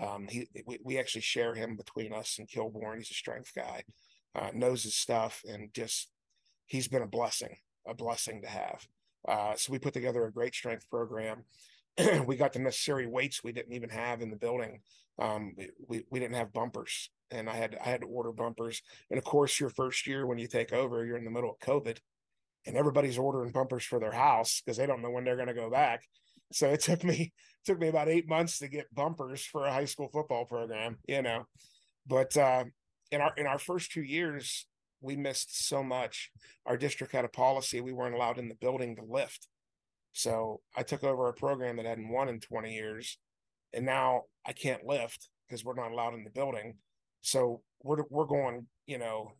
Um, 0.00 0.26
he 0.28 0.46
we, 0.66 0.78
we 0.84 0.98
actually 0.98 1.22
share 1.22 1.54
him 1.54 1.76
between 1.76 2.12
us 2.12 2.36
and 2.38 2.48
Kilbourne. 2.48 2.98
He's 2.98 3.10
a 3.10 3.14
strength 3.14 3.52
guy, 3.56 3.82
uh, 4.34 4.50
knows 4.52 4.82
his 4.82 4.94
stuff, 4.94 5.42
and 5.48 5.72
just 5.72 6.10
he's 6.66 6.86
been 6.86 7.02
a 7.02 7.06
blessing, 7.06 7.56
a 7.88 7.94
blessing 7.94 8.42
to 8.42 8.48
have. 8.48 8.86
Uh, 9.26 9.54
so 9.56 9.72
we 9.72 9.78
put 9.78 9.94
together 9.94 10.26
a 10.26 10.32
great 10.32 10.54
strength 10.54 10.88
program. 10.90 11.44
we 12.26 12.36
got 12.36 12.52
the 12.52 12.58
necessary 12.58 13.06
weights 13.06 13.42
we 13.42 13.52
didn't 13.52 13.72
even 13.72 13.90
have 13.90 14.22
in 14.22 14.30
the 14.30 14.36
building. 14.36 14.80
Um, 15.18 15.54
we, 15.86 16.04
we 16.10 16.18
didn't 16.18 16.36
have 16.36 16.52
bumpers 16.52 17.10
and 17.30 17.48
I 17.48 17.56
had 17.56 17.76
I 17.84 17.88
had 17.88 18.00
to 18.02 18.06
order 18.06 18.32
bumpers. 18.32 18.82
And 19.10 19.18
of 19.18 19.24
course, 19.24 19.60
your 19.60 19.70
first 19.70 20.06
year 20.06 20.26
when 20.26 20.38
you 20.38 20.46
take 20.46 20.72
over, 20.72 21.04
you're 21.04 21.16
in 21.16 21.24
the 21.24 21.30
middle 21.30 21.50
of 21.50 21.58
COVID, 21.58 21.98
and 22.66 22.76
everybody's 22.76 23.18
ordering 23.18 23.52
bumpers 23.52 23.84
for 23.84 23.98
their 23.98 24.12
house 24.12 24.60
because 24.60 24.76
they 24.76 24.86
don't 24.86 25.02
know 25.02 25.10
when 25.10 25.24
they're 25.24 25.36
going 25.36 25.48
to 25.48 25.54
go 25.54 25.70
back. 25.70 26.02
So 26.52 26.68
it 26.68 26.80
took 26.80 27.04
me 27.04 27.32
took 27.64 27.78
me 27.78 27.88
about 27.88 28.08
eight 28.08 28.28
months 28.28 28.58
to 28.58 28.68
get 28.68 28.94
bumpers 28.94 29.44
for 29.44 29.66
a 29.66 29.72
high 29.72 29.84
school 29.84 30.08
football 30.12 30.44
program, 30.44 30.98
you 31.06 31.22
know. 31.22 31.44
But 32.06 32.36
uh, 32.36 32.64
in 33.10 33.20
our 33.20 33.32
in 33.36 33.46
our 33.46 33.58
first 33.58 33.92
two 33.92 34.02
years, 34.02 34.66
we 35.00 35.16
missed 35.16 35.66
so 35.66 35.82
much. 35.82 36.30
Our 36.66 36.76
district 36.76 37.12
had 37.12 37.24
a 37.24 37.28
policy 37.28 37.80
we 37.80 37.92
weren't 37.92 38.14
allowed 38.14 38.38
in 38.38 38.48
the 38.48 38.54
building 38.56 38.96
to 38.96 39.02
lift. 39.02 39.46
So 40.12 40.60
I 40.76 40.82
took 40.82 41.04
over 41.04 41.28
a 41.28 41.32
program 41.32 41.76
that 41.76 41.86
hadn't 41.86 42.10
won 42.10 42.28
in 42.28 42.40
20 42.40 42.74
years, 42.74 43.18
and 43.72 43.86
now 43.86 44.22
I 44.46 44.52
can't 44.52 44.84
lift 44.84 45.28
because 45.46 45.64
we're 45.64 45.74
not 45.74 45.92
allowed 45.92 46.14
in 46.14 46.24
the 46.24 46.30
building. 46.30 46.76
So 47.22 47.62
we're 47.82 48.04
we're 48.10 48.26
going, 48.26 48.66
you 48.86 48.98
know, 48.98 49.32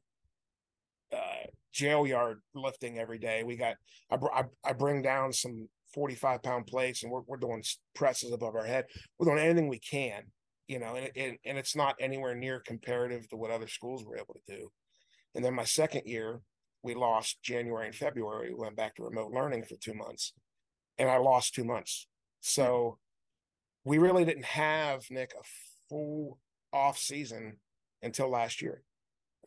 uh, 1.13 1.47
jail 1.73 2.07
yard 2.07 2.41
lifting 2.55 2.99
every 2.99 3.19
day. 3.19 3.43
We 3.43 3.57
got 3.57 3.77
I, 4.11 4.17
I, 4.33 4.45
I 4.65 4.73
bring 4.73 5.03
down 5.03 5.33
some 5.33 5.69
45 5.95 6.43
pound 6.43 6.67
plates 6.67 7.03
and 7.03 7.11
we're 7.11 7.23
we're 7.27 7.37
doing 7.37 7.63
presses 7.95 8.33
above 8.33 8.55
our 8.55 8.65
head. 8.65 8.87
We're 9.19 9.27
doing 9.33 9.45
anything 9.45 9.69
we 9.69 9.79
can, 9.81 10.23
you 10.69 10.79
know, 10.79 10.95
and 10.95 11.11
and, 11.17 11.37
and 11.45 11.59
it's 11.59 11.77
not 11.77 11.97
anywhere 12.01 12.35
near 12.35 12.61
comparative 12.61 13.29
to 13.31 13.37
what 13.37 13.51
other 13.51 13.69
schools 13.69 14.05
were 14.05 14.17
able 14.17 14.35
to 14.35 14.57
do. 14.57 14.71
And 15.35 15.45
then 15.45 15.55
my 15.55 15.65
second 15.65 16.03
year, 16.07 16.41
we 16.83 16.95
lost 16.95 17.43
January 17.43 17.87
and 17.87 17.95
February. 17.95 18.53
We 18.53 18.61
went 18.61 18.77
back 18.77 18.97
to 18.97 19.05
remote 19.05 19.33
learning 19.33 19.65
for 19.65 19.77
two 19.77 19.95
months, 19.95 20.33
and 21.01 21.09
I 21.09 21.17
lost 21.17 21.55
two 21.55 21.65
months. 21.65 22.07
So 22.41 22.99
we 23.85 23.97
really 23.99 24.27
didn't 24.27 24.45
have 24.45 25.11
Nick 25.11 25.33
a 25.33 25.43
full 25.89 26.39
off 26.73 26.99
season 26.99 27.57
until 28.03 28.29
last 28.29 28.61
year. 28.61 28.83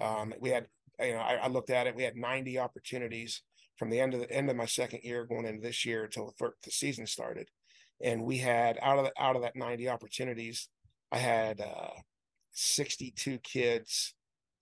Um, 0.01 0.33
we 0.39 0.50
had, 0.50 0.65
you 1.00 1.13
know, 1.13 1.19
I, 1.19 1.35
I, 1.35 1.47
looked 1.47 1.69
at 1.69 1.85
it. 1.85 1.95
We 1.95 2.01
had 2.01 2.17
90 2.17 2.57
opportunities 2.57 3.44
from 3.77 3.91
the 3.91 4.00
end 4.00 4.15
of 4.15 4.19
the 4.19 4.31
end 4.31 4.50
of 4.50 4.55
my 4.55 4.65
second 4.65 5.01
year 5.03 5.25
going 5.25 5.45
into 5.45 5.61
this 5.61 5.85
year 5.85 6.05
until 6.05 6.25
the, 6.25 6.31
third, 6.33 6.53
the 6.63 6.71
season 6.71 7.05
started, 7.05 7.47
and 8.01 8.23
we 8.23 8.38
had 8.38 8.79
out 8.81 8.97
of 8.97 9.05
the, 9.05 9.11
out 9.21 9.35
of 9.35 9.44
that 9.44 9.55
90 9.55 9.88
opportunities, 9.89 10.67
I 11.11 11.19
had 11.19 11.61
uh, 11.61 11.91
62 12.53 13.38
kids 13.39 14.15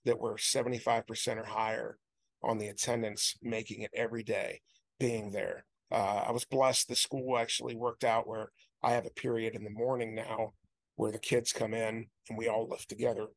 that 0.03 0.19
were 0.19 0.35
75% 0.35 1.37
or 1.37 1.45
higher 1.45 1.97
on 2.43 2.57
the 2.57 2.67
attendance, 2.67 3.37
making 3.41 3.81
it 3.81 3.91
every 3.93 4.23
day, 4.23 4.61
being 4.99 5.31
there. 5.31 5.65
Uh, 5.91 6.23
I 6.27 6.31
was 6.31 6.45
blessed. 6.45 6.87
The 6.87 6.95
school 6.95 7.37
actually 7.37 7.75
worked 7.75 8.03
out 8.03 8.27
where 8.27 8.51
I 8.83 8.91
have 8.91 9.05
a 9.05 9.11
period 9.11 9.55
in 9.55 9.63
the 9.63 9.69
morning 9.69 10.15
now 10.15 10.53
where 10.95 11.11
the 11.11 11.19
kids 11.19 11.53
come 11.53 11.73
in 11.73 12.07
and 12.29 12.37
we 12.37 12.47
all 12.47 12.67
lift 12.67 12.89
together 12.89 13.27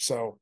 so 0.00 0.38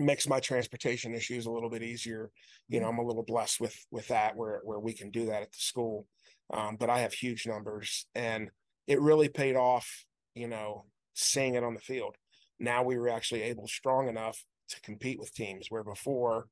makes 0.00 0.28
my 0.28 0.40
transportation 0.40 1.14
issues 1.14 1.46
a 1.46 1.50
little 1.50 1.70
bit 1.70 1.82
easier. 1.82 2.30
You 2.68 2.80
know. 2.80 2.88
I'm 2.88 2.98
a 2.98 3.06
little 3.06 3.22
blessed 3.24 3.60
with 3.60 3.76
with 3.90 4.08
that 4.08 4.36
where 4.36 4.60
where 4.64 4.80
we 4.80 4.92
can 4.92 5.10
do 5.10 5.26
that 5.26 5.42
at 5.42 5.52
the 5.52 5.58
school. 5.58 6.06
Um, 6.52 6.76
but 6.78 6.90
I 6.90 7.00
have 7.00 7.12
huge 7.12 7.46
numbers 7.46 8.06
and 8.14 8.50
it 8.86 9.00
really 9.00 9.28
paid 9.28 9.54
off, 9.54 10.04
you 10.34 10.48
know, 10.48 10.86
seeing 11.14 11.54
it 11.54 11.64
on 11.64 11.74
the 11.74 11.80
field. 11.80 12.16
Now 12.58 12.82
we 12.82 12.98
were 12.98 13.08
actually 13.08 13.42
able 13.42 13.68
strong 13.68 14.08
enough 14.08 14.44
to 14.70 14.80
compete 14.80 15.18
with 15.18 15.34
teams 15.34 15.66
where 15.68 15.84
before 15.84 16.46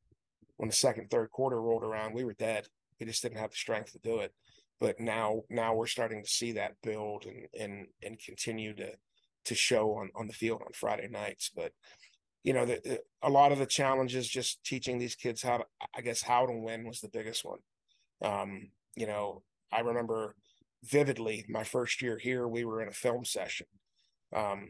when 0.56 0.68
the 0.68 0.74
second, 0.74 1.10
third 1.10 1.30
quarter 1.30 1.60
rolled 1.60 1.82
around, 1.82 2.14
we 2.14 2.24
were 2.24 2.34
dead. 2.34 2.66
We 2.98 3.06
just 3.06 3.22
didn't 3.22 3.38
have 3.38 3.50
the 3.50 3.56
strength 3.56 3.92
to 3.92 3.98
do 3.98 4.20
it. 4.20 4.32
But 4.78 5.00
now 5.00 5.42
now 5.48 5.74
we're 5.74 5.86
starting 5.86 6.22
to 6.22 6.28
see 6.28 6.52
that 6.52 6.76
build 6.82 7.24
and 7.26 7.46
and 7.58 7.86
and 8.02 8.18
continue 8.18 8.74
to 8.74 8.92
to 9.46 9.54
show 9.54 9.94
on 9.94 10.10
on 10.14 10.26
the 10.26 10.32
field 10.34 10.62
on 10.62 10.72
Friday 10.72 11.08
nights. 11.08 11.50
But 11.54 11.72
you 12.46 12.52
know, 12.52 12.64
the, 12.64 12.80
the, 12.84 13.00
a 13.22 13.30
lot 13.30 13.50
of 13.50 13.58
the 13.58 13.66
challenges 13.66 14.28
just 14.28 14.62
teaching 14.64 14.98
these 14.98 15.16
kids 15.16 15.42
how 15.42 15.56
to, 15.56 15.64
I 15.96 16.00
guess, 16.00 16.22
how 16.22 16.46
to 16.46 16.52
win 16.52 16.86
was 16.86 17.00
the 17.00 17.08
biggest 17.08 17.44
one. 17.44 17.58
Um, 18.22 18.70
you 18.94 19.08
know, 19.08 19.42
I 19.72 19.80
remember 19.80 20.36
vividly 20.84 21.44
my 21.48 21.64
first 21.64 22.00
year 22.00 22.18
here, 22.18 22.46
we 22.46 22.64
were 22.64 22.80
in 22.80 22.88
a 22.88 22.92
film 22.92 23.24
session 23.24 23.66
um, 24.32 24.68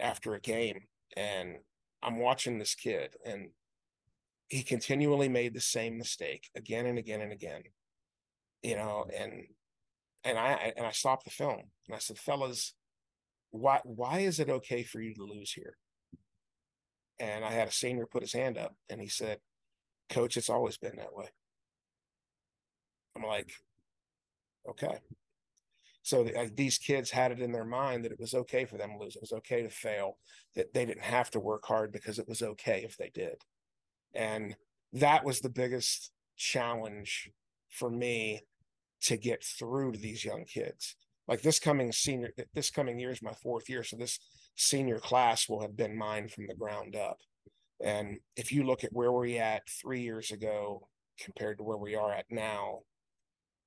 after 0.00 0.34
a 0.34 0.40
game, 0.40 0.80
and 1.18 1.56
I'm 2.02 2.18
watching 2.18 2.58
this 2.58 2.74
kid, 2.74 3.14
and 3.26 3.48
he 4.48 4.62
continually 4.62 5.28
made 5.28 5.54
the 5.54 5.60
same 5.60 5.98
mistake 5.98 6.48
again 6.54 6.86
and 6.86 6.98
again 6.98 7.20
and 7.20 7.32
again. 7.32 7.62
You 8.62 8.76
know, 8.76 9.06
and 9.16 9.44
and 10.24 10.38
I 10.38 10.72
and 10.76 10.86
I 10.86 10.90
stopped 10.90 11.24
the 11.24 11.30
film 11.30 11.62
and 11.86 11.94
I 11.94 11.98
said, 11.98 12.18
fellas, 12.18 12.74
why 13.50 13.80
why 13.84 14.20
is 14.20 14.40
it 14.40 14.50
okay 14.50 14.82
for 14.82 15.00
you 15.00 15.14
to 15.14 15.24
lose 15.24 15.52
here? 15.52 15.76
And 17.20 17.44
I 17.44 17.50
had 17.50 17.68
a 17.68 17.72
senior 17.72 18.06
put 18.06 18.22
his 18.22 18.32
hand 18.32 18.56
up 18.58 18.74
and 18.88 19.00
he 19.00 19.08
said, 19.08 19.38
Coach, 20.08 20.36
it's 20.36 20.50
always 20.50 20.78
been 20.78 20.96
that 20.96 21.14
way. 21.14 21.28
I'm 23.16 23.24
like, 23.24 23.52
okay. 24.68 24.98
So 26.02 26.24
the, 26.24 26.38
uh, 26.38 26.48
these 26.54 26.78
kids 26.78 27.10
had 27.10 27.32
it 27.32 27.40
in 27.40 27.52
their 27.52 27.64
mind 27.64 28.04
that 28.04 28.12
it 28.12 28.20
was 28.20 28.32
okay 28.32 28.64
for 28.64 28.78
them 28.78 28.92
to 28.92 28.98
lose. 28.98 29.16
It 29.16 29.20
was 29.20 29.32
okay 29.32 29.62
to 29.62 29.68
fail, 29.68 30.16
that 30.54 30.72
they 30.72 30.86
didn't 30.86 31.02
have 31.02 31.30
to 31.32 31.40
work 31.40 31.66
hard 31.66 31.92
because 31.92 32.18
it 32.18 32.28
was 32.28 32.40
okay 32.40 32.82
if 32.84 32.96
they 32.96 33.10
did. 33.12 33.42
And 34.18 34.54
that 34.92 35.24
was 35.24 35.40
the 35.40 35.48
biggest 35.48 36.10
challenge 36.36 37.30
for 37.70 37.90
me 37.90 38.42
to 39.02 39.16
get 39.16 39.42
through 39.42 39.92
to 39.92 39.98
these 39.98 40.24
young 40.24 40.44
kids 40.44 40.96
like 41.28 41.42
this 41.42 41.60
coming 41.60 41.92
senior 41.92 42.30
this 42.54 42.70
coming 42.70 42.98
year 42.98 43.10
is 43.10 43.22
my 43.22 43.32
fourth 43.32 43.68
year 43.68 43.84
so 43.84 43.96
this 43.96 44.18
senior 44.56 44.98
class 44.98 45.48
will 45.48 45.60
have 45.60 45.76
been 45.76 45.96
mine 45.96 46.26
from 46.26 46.46
the 46.46 46.54
ground 46.54 46.96
up 46.96 47.18
and 47.84 48.18
if 48.36 48.50
you 48.50 48.64
look 48.64 48.82
at 48.82 48.92
where 48.92 49.12
we're 49.12 49.40
at 49.40 49.62
three 49.68 50.00
years 50.00 50.32
ago 50.32 50.88
compared 51.20 51.58
to 51.58 51.64
where 51.64 51.76
we 51.76 51.94
are 51.94 52.12
at 52.12 52.24
now 52.30 52.80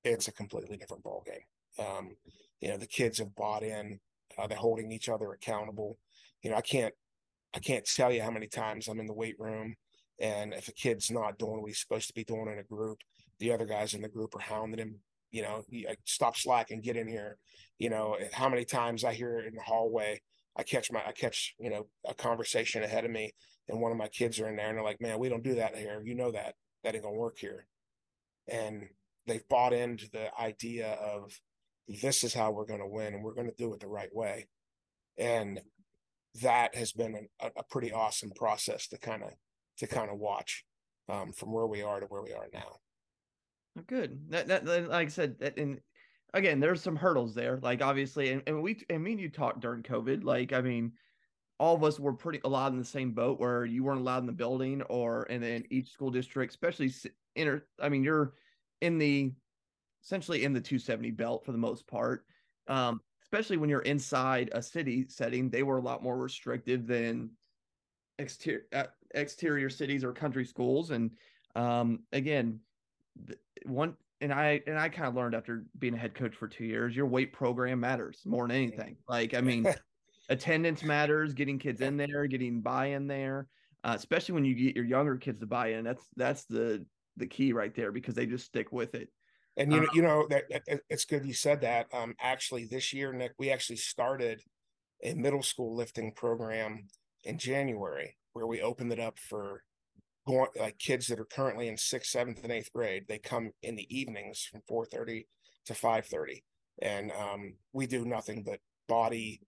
it's 0.03 0.27
a 0.27 0.33
completely 0.33 0.77
different 0.77 1.03
ball 1.03 1.23
game. 1.25 1.85
Um, 1.85 2.15
you 2.59 2.69
know, 2.69 2.77
the 2.77 2.87
kids 2.87 3.19
have 3.19 3.35
bought 3.35 3.63
in. 3.63 3.99
Uh, 4.37 4.47
they're 4.47 4.57
holding 4.57 4.91
each 4.91 5.09
other 5.09 5.31
accountable. 5.31 5.97
You 6.41 6.51
know, 6.51 6.57
I 6.57 6.61
can't, 6.61 6.93
I 7.55 7.59
can't 7.59 7.85
tell 7.85 8.11
you 8.11 8.21
how 8.21 8.31
many 8.31 8.47
times 8.47 8.87
I'm 8.87 8.99
in 8.99 9.07
the 9.07 9.13
weight 9.13 9.39
room, 9.39 9.75
and 10.21 10.53
if 10.53 10.67
a 10.67 10.73
kid's 10.73 11.11
not 11.11 11.37
doing 11.37 11.61
what 11.61 11.67
he's 11.67 11.81
supposed 11.81 12.07
to 12.07 12.13
be 12.13 12.23
doing 12.23 12.47
in 12.47 12.59
a 12.59 12.63
group, 12.63 12.99
the 13.39 13.51
other 13.51 13.65
guys 13.65 13.93
in 13.93 14.01
the 14.01 14.07
group 14.07 14.35
are 14.35 14.39
hounding 14.39 14.79
him. 14.79 14.99
You 15.31 15.41
know, 15.41 15.63
stop 16.05 16.37
slacking, 16.37 16.81
get 16.81 16.95
in 16.95 17.07
here. 17.07 17.37
You 17.79 17.89
know, 17.89 18.17
how 18.31 18.47
many 18.47 18.63
times 18.65 19.03
I 19.03 19.13
hear 19.13 19.39
in 19.39 19.55
the 19.55 19.61
hallway. 19.61 20.21
I 20.55 20.63
catch 20.63 20.91
my, 20.91 21.01
I 21.05 21.13
catch, 21.13 21.55
you 21.59 21.69
know, 21.69 21.87
a 22.07 22.13
conversation 22.13 22.83
ahead 22.83 23.05
of 23.05 23.11
me, 23.11 23.31
and 23.69 23.81
one 23.81 23.91
of 23.91 23.97
my 23.97 24.09
kids 24.09 24.39
are 24.39 24.49
in 24.49 24.57
there, 24.57 24.67
and 24.67 24.77
they're 24.77 24.83
like, 24.83 25.01
"Man, 25.01 25.17
we 25.17 25.29
don't 25.29 25.43
do 25.43 25.55
that 25.55 25.75
here. 25.75 26.01
You 26.03 26.13
know 26.13 26.31
that 26.31 26.55
that 26.83 26.93
ain't 26.93 27.03
gonna 27.03 27.15
work 27.15 27.37
here." 27.39 27.65
And 28.49 28.89
they've 29.25 29.47
bought 29.47 29.71
into 29.71 30.09
the 30.11 30.29
idea 30.37 30.91
of 30.93 31.39
this 31.87 32.23
is 32.23 32.33
how 32.33 32.51
we're 32.51 32.65
going 32.65 32.79
to 32.79 32.87
win 32.87 33.13
and 33.13 33.23
we're 33.23 33.33
going 33.33 33.49
to 33.49 33.55
do 33.57 33.73
it 33.73 33.79
the 33.79 33.87
right 33.87 34.13
way 34.13 34.47
and 35.17 35.59
that 36.41 36.75
has 36.75 36.91
been 36.91 37.27
a, 37.41 37.47
a 37.57 37.63
pretty 37.69 37.91
awesome 37.91 38.31
process 38.31 38.87
to 38.87 38.97
kind 38.97 39.23
of 39.23 39.31
to 39.81 39.87
kind 39.87 40.09
of 40.09 40.17
watch 40.17 40.63
um, 41.09 41.31
from 41.31 41.51
where 41.51 41.67
we 41.67 41.81
are 41.81 41.99
to 41.99 42.05
where 42.07 42.23
we 42.23 42.31
are 42.33 42.47
now 42.53 42.77
good 43.87 44.19
that, 44.29 44.47
that, 44.47 44.65
like 44.65 45.07
i 45.07 45.09
said 45.09 45.37
that, 45.39 45.57
and 45.57 45.79
again 46.33 46.59
there's 46.59 46.81
some 46.81 46.95
hurdles 46.95 47.33
there 47.33 47.59
like 47.61 47.81
obviously 47.81 48.29
and, 48.29 48.41
and 48.47 48.61
we 48.61 48.77
and 48.89 49.03
me 49.03 49.11
and 49.11 49.21
you 49.21 49.29
talked 49.29 49.61
during 49.61 49.83
covid 49.83 50.23
like 50.23 50.51
i 50.51 50.61
mean 50.61 50.91
all 51.57 51.75
of 51.75 51.83
us 51.83 51.99
were 51.99 52.13
pretty 52.13 52.39
a 52.43 52.49
lot 52.49 52.71
in 52.71 52.77
the 52.77 52.83
same 52.83 53.11
boat 53.11 53.39
where 53.39 53.65
you 53.65 53.83
weren't 53.83 53.99
allowed 53.99 54.19
in 54.19 54.25
the 54.25 54.31
building 54.31 54.81
or 54.83 55.25
and 55.29 55.43
then 55.43 55.63
each 55.69 55.89
school 55.91 56.09
district 56.09 56.51
especially 56.51 56.91
inter 57.35 57.63
i 57.79 57.87
mean 57.87 58.03
you're 58.03 58.33
in 58.81 58.97
the 58.97 59.31
essentially 60.03 60.43
in 60.43 60.53
the 60.53 60.61
270 60.61 61.11
belt 61.11 61.45
for 61.45 61.51
the 61.51 61.57
most 61.57 61.87
part. 61.87 62.25
Um, 62.67 63.01
especially 63.23 63.57
when 63.57 63.69
you're 63.69 63.81
inside 63.81 64.49
a 64.53 64.61
city 64.61 65.05
setting, 65.07 65.49
they 65.49 65.63
were 65.63 65.77
a 65.77 65.81
lot 65.81 66.03
more 66.03 66.17
restrictive 66.17 66.87
than 66.87 67.31
exterior 68.19 68.65
uh, 68.73 68.83
exterior 69.15 69.69
cities 69.69 70.03
or 70.03 70.13
country 70.13 70.45
schools. 70.45 70.91
And 70.91 71.11
um, 71.55 71.99
again, 72.11 72.59
one 73.65 73.95
and 74.21 74.31
I 74.31 74.61
and 74.67 74.77
I 74.77 74.89
kind 74.89 75.07
of 75.07 75.15
learned 75.15 75.35
after 75.35 75.65
being 75.79 75.93
a 75.93 75.97
head 75.97 76.13
coach 76.13 76.35
for 76.35 76.47
two 76.47 76.65
years, 76.65 76.95
your 76.95 77.07
weight 77.07 77.33
program 77.33 77.79
matters 77.79 78.21
more 78.25 78.47
than 78.47 78.55
anything. 78.55 78.97
Like 79.09 79.33
I 79.33 79.41
mean, 79.41 79.65
attendance 80.29 80.83
matters, 80.83 81.33
getting 81.33 81.59
kids 81.59 81.81
in 81.81 81.97
there, 81.97 82.27
getting 82.27 82.61
buy 82.61 82.87
in 82.87 83.07
there, 83.07 83.47
uh, 83.83 83.93
especially 83.95 84.35
when 84.35 84.45
you 84.45 84.53
get 84.53 84.75
your 84.75 84.85
younger 84.85 85.17
kids 85.17 85.39
to 85.39 85.47
buy 85.47 85.73
in. 85.73 85.83
That's 85.83 86.05
that's 86.15 86.45
the 86.45 86.85
the 87.17 87.27
key 87.27 87.51
right 87.51 87.73
there 87.75 87.91
because 87.91 88.15
they 88.15 88.25
just 88.25 88.45
stick 88.45 88.71
with 88.71 88.95
it. 88.95 89.09
And 89.57 89.71
you 89.71 89.81
know, 89.81 89.87
uh, 89.87 89.91
you 89.93 90.01
know 90.01 90.27
that, 90.29 90.45
it's 90.89 91.05
good 91.05 91.25
you 91.25 91.33
said 91.33 91.61
that. 91.61 91.87
Um, 91.91 92.15
actually, 92.21 92.65
this 92.65 92.93
year, 92.93 93.11
Nick, 93.11 93.33
we 93.37 93.51
actually 93.51 93.77
started 93.77 94.41
a 95.03 95.13
middle 95.15 95.43
school 95.43 95.75
lifting 95.75 96.13
program 96.13 96.87
in 97.23 97.37
January 97.37 98.15
where 98.33 98.47
we 98.47 98.61
opened 98.61 98.93
it 98.93 98.99
up 98.99 99.17
for 99.17 99.63
going 100.27 100.47
like 100.59 100.77
kids 100.77 101.07
that 101.07 101.19
are 101.19 101.25
currently 101.25 101.67
in 101.67 101.77
sixth, 101.77 102.11
seventh, 102.11 102.43
and 102.43 102.51
eighth 102.51 102.71
grade. 102.73 103.05
They 103.07 103.19
come 103.19 103.51
in 103.63 103.75
the 103.75 103.87
evenings 103.95 104.47
from 104.49 104.61
four 104.67 104.85
thirty 104.85 105.27
to 105.65 105.73
five 105.73 106.05
thirty, 106.05 106.43
and 106.81 107.11
um, 107.11 107.53
we 107.73 107.87
do 107.87 108.05
nothing 108.05 108.43
but 108.43 108.59
body 108.87 109.41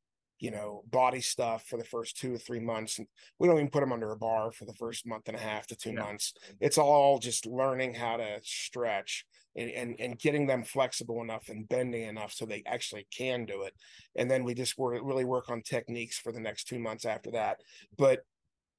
you 0.44 0.52
know, 0.52 0.84
body 0.92 1.22
stuff 1.22 1.66
for 1.68 1.78
the 1.78 1.86
first 1.86 2.18
two 2.18 2.36
or 2.36 2.38
three 2.38 2.60
months. 2.60 3.00
And 3.00 3.08
we 3.40 3.48
don't 3.48 3.56
even 3.56 3.70
put 3.70 3.80
them 3.80 3.94
under 3.94 4.12
a 4.12 4.18
bar 4.18 4.52
for 4.52 4.66
the 4.66 4.74
first 4.74 5.08
month 5.08 5.30
and 5.30 5.38
a 5.38 5.40
half 5.40 5.68
to 5.68 5.75
two 5.78 5.94
yeah. 5.94 6.02
months. 6.02 6.34
It's 6.60 6.78
all 6.78 7.18
just 7.18 7.46
learning 7.46 7.94
how 7.94 8.18
to 8.18 8.40
stretch 8.44 9.25
and, 9.56 9.70
and, 9.70 9.96
and 10.00 10.20
getting 10.20 10.46
them 10.46 10.66
flexible 10.66 11.22
enough 11.22 11.48
and 11.48 11.70
bending 11.70 12.04
enough 12.04 12.34
so 12.34 12.46
they 12.46 12.62
actually 12.66 13.08
can 13.10 13.46
do 13.46 13.62
it. 13.62 13.74
And 14.18 14.30
then 14.30 14.44
we 14.44 14.54
just 14.54 14.78
work, 14.78 15.00
really 15.02 15.24
work 15.24 15.50
on 15.50 15.62
techniques 15.62 16.18
for 16.18 16.34
the 16.34 16.42
next 16.42 16.66
two 16.66 16.78
months 16.78 17.06
after 17.06 17.32
that. 17.32 17.62
But 17.98 18.25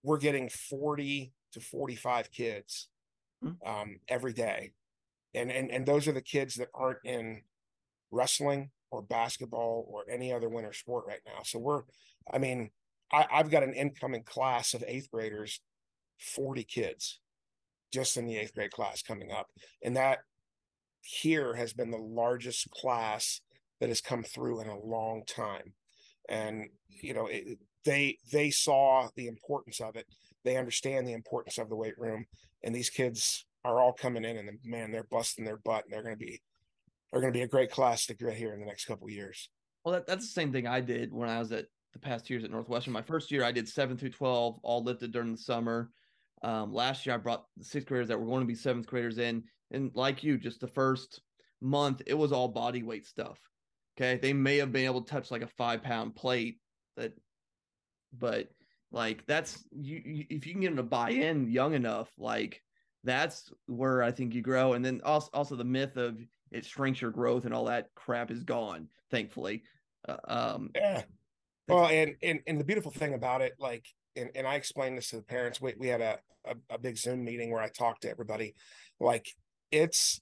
we're 0.05 0.19
getting 0.19 0.49
40 0.49 1.33
to 1.53 1.61
45 1.61 2.31
kids 2.31 2.89
mm-hmm. 3.43 3.69
um, 3.69 3.97
every 4.09 4.33
day. 4.33 4.73
And, 5.35 5.51
and, 5.51 5.71
and 5.71 5.85
those 5.85 6.07
are 6.07 6.13
the 6.13 6.21
kids 6.21 6.55
that 6.57 6.69
aren't 6.75 6.99
in 7.05 7.43
wrestling 8.13 8.71
or 8.93 9.03
basketball 9.03 9.87
or 9.89 10.05
any 10.09 10.33
other 10.33 10.49
winter 10.49 10.73
sport 10.73 11.07
right 11.09 11.23
now. 11.27 11.43
So 11.43 11.59
we're, 11.59 11.83
I 12.33 12.39
mean, 12.39 12.71
I, 13.13 13.27
I've 13.33 13.51
got 13.51 13.65
an 13.65 13.75
incoming 13.75 14.23
class 14.23 14.75
of 14.75 14.85
eighth 14.87 15.11
graders, 15.11 15.61
40 16.21 16.63
kids 16.63 17.19
just 17.93 18.17
in 18.17 18.27
the 18.27 18.37
eighth 18.37 18.55
grade 18.55 18.73
class 18.73 19.03
coming 19.03 19.31
up. 19.33 19.47
And 19.83 19.97
that 19.97 20.19
here 21.01 21.55
has 21.55 21.73
been 21.73 21.91
the 21.91 21.97
largest 21.97 22.71
class 22.71 23.41
that 23.81 23.89
has 23.89 24.01
come 24.01 24.23
through 24.23 24.61
in 24.61 24.69
a 24.69 24.79
long 24.79 25.23
time. 25.27 25.75
And, 26.29 26.69
you 26.89 27.15
know, 27.15 27.27
it, 27.27 27.59
they, 27.85 28.19
they 28.33 28.51
saw 28.51 29.09
the 29.17 29.29
importance 29.29 29.81
of 29.81 29.97
it. 29.97 30.07
They 30.45 30.57
understand 30.57 31.07
the 31.07 31.13
importance 31.13 31.59
of 31.59 31.69
the 31.69 31.77
weight 31.77 31.99
room 31.99 32.27
and 32.63 32.75
these 32.75 32.91
kids 32.91 33.47
are 33.65 33.81
all 33.81 33.93
coming 33.93 34.25
in 34.25 34.37
and 34.37 34.59
man, 34.65 34.91
they're 34.91 35.07
busting 35.11 35.45
their 35.45 35.59
butt 35.59 35.85
and 35.85 35.93
they're 35.93 36.03
going 36.03 36.19
to 36.19 36.25
be 36.25 36.41
are 37.13 37.21
going 37.21 37.33
to 37.33 37.39
be 37.39 37.45
a 37.45 37.49
great 37.49 37.71
class 37.71 38.07
to 38.07 38.15
get 38.15 38.35
here 38.35 38.53
in 38.53 38.61
the 38.61 38.67
next 38.67 38.87
couple 38.87 39.09
years. 39.09 39.49
Well, 39.85 39.95
that, 39.95 40.07
that's 40.07 40.27
the 40.27 40.33
same 40.33 40.53
thing 40.53 40.67
I 40.67 40.81
did 40.81 41.13
when 41.13 41.29
I 41.29 41.39
was 41.39 41.53
at 41.53 41.67
the 41.93 42.01
past 42.01 42.29
years 42.29 42.43
at 42.43 42.51
Northwestern. 42.51 42.93
My 42.93 43.03
first 43.03 43.31
year, 43.31 43.45
I 43.45 43.53
did 43.53 43.69
seven 43.69 43.97
through 43.97 44.11
12, 44.11 44.59
all 44.63 44.83
lifted 44.83 45.13
during 45.13 45.31
the 45.31 45.39
summer. 45.39 45.91
Um, 46.43 46.75
last 46.75 47.07
year, 47.07 47.15
I 47.15 47.19
brought 47.19 47.45
sixth 47.61 47.87
graders 47.87 48.09
that 48.09 48.19
were 48.19 48.27
going 48.27 48.41
to 48.41 48.47
be 48.47 48.57
seventh 48.57 48.87
graders 48.87 49.19
in. 49.19 49.45
And 49.71 49.93
like 49.95 50.25
you, 50.25 50.39
just 50.39 50.61
the 50.61 50.67
first 50.67 51.23
month, 51.61 52.03
it 52.07 52.15
was 52.15 52.33
all 52.33 52.49
body 52.49 52.83
weight 52.83 53.07
stuff. 53.07 53.39
Okay. 53.97 54.19
They 54.21 54.33
may 54.33 54.57
have 54.59 54.73
been 54.73 54.87
able 54.87 55.03
to 55.03 55.11
touch 55.11 55.31
like 55.31 55.43
a 55.43 55.47
five 55.47 55.83
pound 55.83 56.17
plate 56.17 56.59
that, 56.97 57.13
but 58.17 58.49
like 58.91 59.27
that's 59.27 59.65
you, 59.73 60.03
you 60.05 60.25
if 60.31 60.47
you 60.47 60.53
can 60.53 60.61
get 60.61 60.69
them 60.69 60.77
to 60.77 60.83
buy 60.83 61.11
in 61.11 61.51
young 61.51 61.75
enough, 61.75 62.11
like 62.19 62.63
that's 63.05 63.53
where 63.67 64.03
I 64.03 64.11
think 64.11 64.35
you 64.35 64.43
grow. 64.43 64.73
And 64.73 64.85
then 64.85 65.01
also, 65.05 65.31
also 65.33 65.57
the 65.57 65.65
myth 65.65 65.97
of 65.97 66.19
it 66.55 66.65
shrinks 66.65 67.03
your 67.03 67.11
growth 67.11 67.45
and 67.45 67.53
all 67.53 67.65
that 67.65 67.89
crap 67.95 68.31
is 68.31 68.45
gone 68.45 68.89
thankfully 69.11 69.63
uh, 70.09 70.17
um 70.29 70.71
yeah 70.75 71.03
well 71.69 71.87
and, 71.87 72.15
and 72.23 72.41
and 72.47 72.59
the 72.59 72.65
beautiful 72.65 72.91
thing 72.91 73.15
about 73.15 73.43
it 73.43 73.53
like 73.59 73.85
and, 74.17 74.31
and 74.35 74.47
i 74.47 74.55
explained 74.55 74.97
this 74.97 75.11
to 75.11 75.17
the 75.17 75.23
parents 75.23 75.61
we, 75.61 75.75
we 75.79 75.89
had 75.89 76.01
a, 76.01 76.19
a, 76.47 76.55
a 76.71 76.79
big 76.79 76.97
zoom 76.97 77.25
meeting 77.25 77.51
where 77.51 77.61
i 77.61 77.69
talked 77.69 78.03
to 78.03 78.11
everybody 78.11 78.55
like 79.01 79.27
it's 79.71 80.21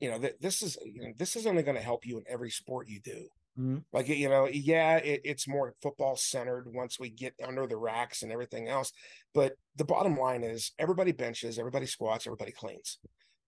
you 0.00 0.10
know 0.10 0.18
th- 0.18 0.36
this 0.40 0.62
is 0.62 0.76
you 0.84 1.02
know, 1.02 1.12
this 1.18 1.36
is 1.36 1.46
only 1.46 1.62
going 1.62 1.76
to 1.76 1.82
help 1.82 2.06
you 2.06 2.18
in 2.18 2.24
every 2.28 2.50
sport 2.50 2.88
you 2.88 3.00
do 3.00 3.26
mm-hmm. 3.58 3.78
like 3.92 4.08
you 4.08 4.28
know 4.28 4.46
yeah 4.46 4.96
it, 4.96 5.20
it's 5.24 5.48
more 5.48 5.74
football 5.82 6.16
centered 6.16 6.66
once 6.72 6.98
we 6.98 7.10
get 7.10 7.34
under 7.46 7.66
the 7.66 7.76
racks 7.76 8.22
and 8.22 8.32
everything 8.32 8.68
else 8.68 8.92
but 9.34 9.54
the 9.76 9.84
bottom 9.84 10.16
line 10.16 10.42
is 10.42 10.72
everybody 10.78 11.12
benches 11.12 11.58
everybody 11.58 11.86
squats 11.86 12.26
everybody 12.26 12.52
cleans 12.52 12.98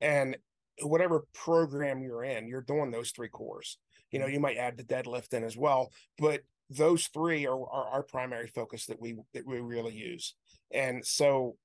and 0.00 0.36
whatever 0.80 1.26
program 1.34 2.02
you're 2.02 2.24
in, 2.24 2.48
you're 2.48 2.62
doing 2.62 2.90
those 2.90 3.10
three 3.10 3.28
cores. 3.28 3.78
You 4.10 4.18
know, 4.18 4.26
you 4.26 4.40
might 4.40 4.56
add 4.56 4.76
the 4.76 4.84
deadlift 4.84 5.32
in 5.32 5.44
as 5.44 5.56
well, 5.56 5.90
but 6.18 6.42
those 6.70 7.06
three 7.08 7.46
are, 7.46 7.54
are 7.54 7.88
our 7.88 8.02
primary 8.02 8.46
focus 8.46 8.86
that 8.86 9.00
we 9.00 9.16
that 9.34 9.46
we 9.46 9.60
really 9.60 9.94
use. 9.94 10.34
And 10.70 11.04
so 11.04 11.56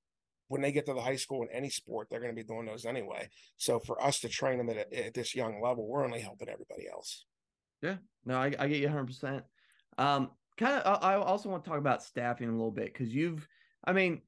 when 0.48 0.62
they 0.62 0.72
get 0.72 0.86
to 0.86 0.94
the 0.94 1.00
high 1.00 1.16
school 1.16 1.42
in 1.42 1.48
any 1.50 1.70
sport, 1.70 2.08
they're 2.10 2.20
going 2.20 2.34
to 2.34 2.36
be 2.36 2.46
doing 2.46 2.66
those 2.66 2.84
anyway. 2.84 3.28
So 3.58 3.78
for 3.78 4.02
us 4.02 4.20
to 4.20 4.28
train 4.28 4.58
them 4.58 4.70
at, 4.70 4.92
at 4.92 5.14
this 5.14 5.34
young 5.34 5.62
level, 5.62 5.86
we're 5.86 6.04
only 6.04 6.20
helping 6.20 6.48
everybody 6.48 6.88
else. 6.88 7.24
Yeah, 7.82 7.96
no, 8.24 8.36
I, 8.36 8.46
I 8.58 8.68
get 8.68 8.80
you 8.80 8.88
100%. 8.88 9.42
Um, 9.98 10.30
kind 10.56 10.80
of, 10.80 11.02
I 11.02 11.14
also 11.14 11.48
want 11.48 11.64
to 11.64 11.70
talk 11.70 11.78
about 11.78 12.02
staffing 12.02 12.48
a 12.48 12.52
little 12.52 12.70
bit 12.70 12.92
because 12.92 13.14
you've, 13.14 13.46
I 13.84 13.92
mean, 13.92 14.22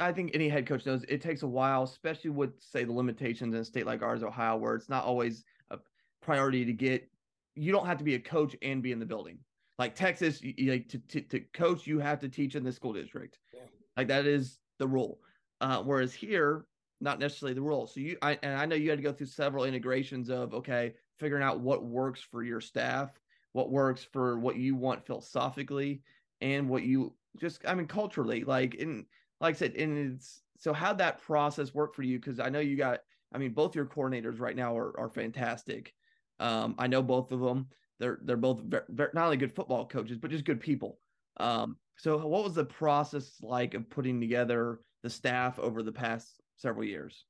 I 0.00 0.12
think 0.12 0.32
any 0.34 0.48
head 0.48 0.66
coach 0.66 0.86
knows 0.86 1.04
it 1.08 1.20
takes 1.20 1.42
a 1.42 1.48
while, 1.48 1.82
especially 1.82 2.30
with 2.30 2.60
say 2.60 2.84
the 2.84 2.92
limitations 2.92 3.54
in 3.54 3.60
a 3.60 3.64
state 3.64 3.86
like 3.86 4.02
ours, 4.02 4.22
Ohio, 4.22 4.56
where 4.56 4.74
it's 4.74 4.88
not 4.88 5.04
always 5.04 5.44
a 5.70 5.78
priority 6.22 6.64
to 6.64 6.72
get. 6.72 7.08
You 7.54 7.72
don't 7.72 7.86
have 7.86 7.98
to 7.98 8.04
be 8.04 8.14
a 8.14 8.20
coach 8.20 8.56
and 8.62 8.82
be 8.82 8.92
in 8.92 8.98
the 8.98 9.06
building. 9.06 9.38
Like 9.78 9.94
Texas, 9.94 10.40
you, 10.42 10.72
like 10.72 10.88
to, 10.88 10.98
to, 10.98 11.20
to 11.22 11.40
coach, 11.52 11.86
you 11.86 12.00
have 12.00 12.20
to 12.20 12.28
teach 12.28 12.54
in 12.56 12.64
the 12.64 12.72
school 12.72 12.92
district. 12.92 13.38
Yeah. 13.54 13.60
Like 13.96 14.08
that 14.08 14.26
is 14.26 14.58
the 14.78 14.88
rule. 14.88 15.18
Uh, 15.60 15.82
whereas 15.82 16.14
here, 16.14 16.66
not 17.00 17.18
necessarily 17.18 17.54
the 17.54 17.62
rule. 17.62 17.86
So 17.86 18.00
you, 18.00 18.16
I, 18.22 18.38
and 18.42 18.54
I 18.54 18.66
know 18.66 18.76
you 18.76 18.90
had 18.90 18.98
to 18.98 19.02
go 19.02 19.12
through 19.12 19.26
several 19.26 19.64
integrations 19.64 20.30
of 20.30 20.54
okay, 20.54 20.94
figuring 21.18 21.42
out 21.42 21.60
what 21.60 21.84
works 21.84 22.20
for 22.20 22.42
your 22.42 22.60
staff, 22.60 23.10
what 23.52 23.70
works 23.70 24.06
for 24.12 24.38
what 24.38 24.56
you 24.56 24.74
want 24.74 25.06
philosophically, 25.06 26.02
and 26.40 26.68
what 26.68 26.82
you 26.82 27.14
just, 27.38 27.62
I 27.66 27.74
mean, 27.74 27.86
culturally. 27.86 28.44
Like 28.44 28.74
in 28.74 29.06
like 29.40 29.54
I 29.54 29.58
said, 29.58 29.74
and 29.76 30.14
it's 30.14 30.42
so 30.58 30.72
how'd 30.72 30.98
that 30.98 31.22
process 31.22 31.74
work 31.74 31.94
for 31.94 32.02
you? 32.02 32.18
Because 32.18 32.40
I 32.40 32.48
know 32.48 32.60
you 32.60 32.76
got, 32.76 33.00
I 33.32 33.38
mean, 33.38 33.52
both 33.52 33.76
your 33.76 33.86
coordinators 33.86 34.40
right 34.40 34.56
now 34.56 34.76
are 34.76 34.98
are 34.98 35.10
fantastic. 35.10 35.94
Um, 36.40 36.74
I 36.78 36.86
know 36.86 37.02
both 37.02 37.32
of 37.32 37.40
them. 37.40 37.68
They're 38.00 38.18
they're 38.22 38.36
both 38.36 38.60
very, 38.60 38.84
very, 38.88 39.10
not 39.12 39.24
only 39.24 39.36
good 39.36 39.54
football 39.54 39.86
coaches, 39.86 40.18
but 40.18 40.30
just 40.30 40.44
good 40.44 40.60
people. 40.60 40.98
Um, 41.38 41.76
so 41.96 42.16
what 42.26 42.44
was 42.44 42.54
the 42.54 42.64
process 42.64 43.36
like 43.40 43.74
of 43.74 43.90
putting 43.90 44.20
together 44.20 44.80
the 45.02 45.10
staff 45.10 45.58
over 45.58 45.82
the 45.82 45.92
past 45.92 46.40
several 46.56 46.84
years? 46.84 47.24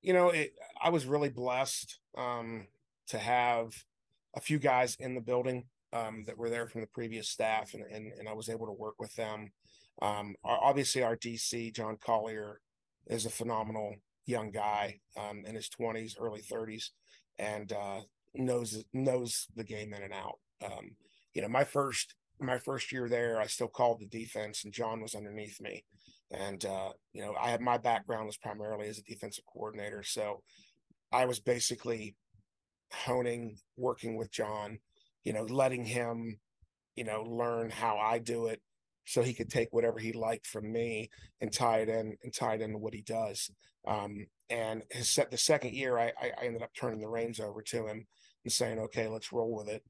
You 0.00 0.12
know, 0.12 0.30
it, 0.30 0.54
I 0.82 0.90
was 0.90 1.06
really 1.06 1.28
blessed 1.28 1.98
um, 2.16 2.66
to 3.08 3.18
have 3.18 3.72
a 4.34 4.40
few 4.40 4.58
guys 4.58 4.96
in 4.98 5.14
the 5.14 5.20
building 5.20 5.64
um, 5.92 6.24
that 6.26 6.38
were 6.38 6.50
there 6.50 6.66
from 6.66 6.80
the 6.80 6.86
previous 6.86 7.28
staff, 7.28 7.74
and, 7.74 7.84
and, 7.84 8.12
and 8.18 8.28
I 8.28 8.32
was 8.32 8.48
able 8.48 8.66
to 8.66 8.72
work 8.72 8.94
with 8.98 9.14
them. 9.14 9.52
Um, 10.00 10.34
our, 10.42 10.58
obviously, 10.62 11.02
our 11.02 11.16
DC, 11.16 11.74
John 11.74 11.98
Collier, 12.02 12.60
is 13.06 13.26
a 13.26 13.30
phenomenal 13.30 13.96
young 14.26 14.50
guy 14.50 15.00
um, 15.16 15.44
in 15.46 15.54
his 15.54 15.68
20s, 15.68 16.14
early 16.18 16.40
30s, 16.40 16.90
and 17.38 17.72
uh, 17.72 18.00
knows 18.34 18.84
knows 18.92 19.46
the 19.54 19.64
game 19.64 19.92
in 19.92 20.02
and 20.02 20.12
out. 20.12 20.38
Um, 20.64 20.96
you 21.34 21.42
know, 21.42 21.48
my 21.48 21.64
first 21.64 22.14
my 22.42 22.58
first 22.58 22.92
year 22.92 23.08
there, 23.08 23.40
I 23.40 23.46
still 23.46 23.68
called 23.68 24.00
the 24.00 24.06
defense, 24.06 24.64
and 24.64 24.72
John 24.72 25.00
was 25.00 25.14
underneath 25.14 25.60
me. 25.60 25.84
And 26.30 26.64
uh, 26.64 26.90
you 27.12 27.22
know, 27.22 27.34
I 27.40 27.50
had 27.50 27.60
my 27.60 27.78
background 27.78 28.26
was 28.26 28.36
primarily 28.36 28.88
as 28.88 28.98
a 28.98 29.02
defensive 29.02 29.44
coordinator, 29.52 30.02
so 30.02 30.42
I 31.12 31.26
was 31.26 31.40
basically 31.40 32.16
honing, 32.92 33.58
working 33.76 34.16
with 34.16 34.30
John, 34.30 34.78
you 35.24 35.32
know, 35.32 35.44
letting 35.44 35.84
him, 35.84 36.38
you 36.96 37.04
know, 37.04 37.22
learn 37.22 37.70
how 37.70 37.98
I 37.98 38.18
do 38.18 38.46
it, 38.46 38.60
so 39.04 39.22
he 39.22 39.34
could 39.34 39.50
take 39.50 39.68
whatever 39.72 39.98
he 39.98 40.12
liked 40.12 40.46
from 40.46 40.72
me 40.72 41.10
and 41.40 41.52
tie 41.52 41.78
it 41.80 41.88
in 41.88 42.16
and 42.22 42.32
tie 42.32 42.54
it 42.54 42.60
into 42.62 42.78
what 42.78 42.94
he 42.94 43.02
does. 43.02 43.50
Um, 43.86 44.26
and 44.48 44.82
his 44.90 45.10
set 45.10 45.30
the 45.30 45.38
second 45.38 45.74
year, 45.74 45.98
I, 45.98 46.12
I 46.20 46.44
ended 46.44 46.62
up 46.62 46.70
turning 46.78 47.00
the 47.00 47.08
reins 47.08 47.40
over 47.40 47.62
to 47.62 47.86
him 47.86 48.06
and 48.44 48.52
saying, 48.52 48.78
"Okay, 48.78 49.08
let's 49.08 49.32
roll 49.32 49.54
with 49.54 49.68
it." 49.68 49.82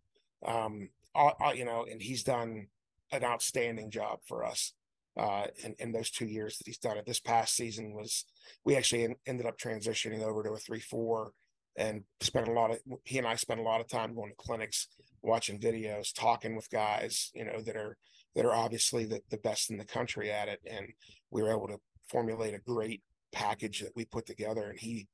Um, 0.44 0.88
I, 1.14 1.32
I, 1.40 1.52
you 1.52 1.64
know, 1.64 1.86
and 1.90 2.00
he's 2.00 2.22
done 2.22 2.66
an 3.10 3.24
outstanding 3.24 3.90
job 3.90 4.20
for 4.26 4.44
us 4.44 4.72
uh, 5.16 5.46
in, 5.62 5.74
in 5.78 5.92
those 5.92 6.10
two 6.10 6.26
years 6.26 6.58
that 6.58 6.66
he's 6.66 6.78
done 6.78 6.96
it. 6.96 7.06
This 7.06 7.20
past 7.20 7.54
season 7.54 7.92
was 7.92 8.24
we 8.64 8.76
actually 8.76 9.04
in, 9.04 9.16
ended 9.26 9.46
up 9.46 9.58
transitioning 9.58 10.22
over 10.22 10.42
to 10.42 10.50
a 10.50 10.58
three 10.58 10.80
four 10.80 11.32
and 11.76 12.02
spent 12.20 12.48
a 12.48 12.52
lot 12.52 12.70
of 12.70 12.78
he 13.04 13.18
and 13.18 13.26
I 13.26 13.36
spent 13.36 13.60
a 13.60 13.64
lot 13.64 13.80
of 13.80 13.88
time 13.88 14.14
going 14.14 14.30
to 14.30 14.36
clinics, 14.36 14.88
watching 15.22 15.58
videos, 15.58 16.12
talking 16.14 16.56
with 16.56 16.70
guys, 16.70 17.30
you 17.34 17.44
know, 17.44 17.60
that 17.62 17.76
are 17.76 17.96
that 18.34 18.44
are 18.44 18.54
obviously 18.54 19.04
the, 19.04 19.20
the 19.30 19.38
best 19.38 19.70
in 19.70 19.76
the 19.76 19.84
country 19.84 20.30
at 20.30 20.48
it. 20.48 20.60
And 20.70 20.86
we 21.30 21.42
were 21.42 21.50
able 21.50 21.68
to 21.68 21.80
formulate 22.08 22.54
a 22.54 22.58
great 22.58 23.02
package 23.32 23.80
that 23.80 23.96
we 23.96 24.04
put 24.04 24.26
together 24.26 24.70
and 24.70 24.78
he 24.78 25.08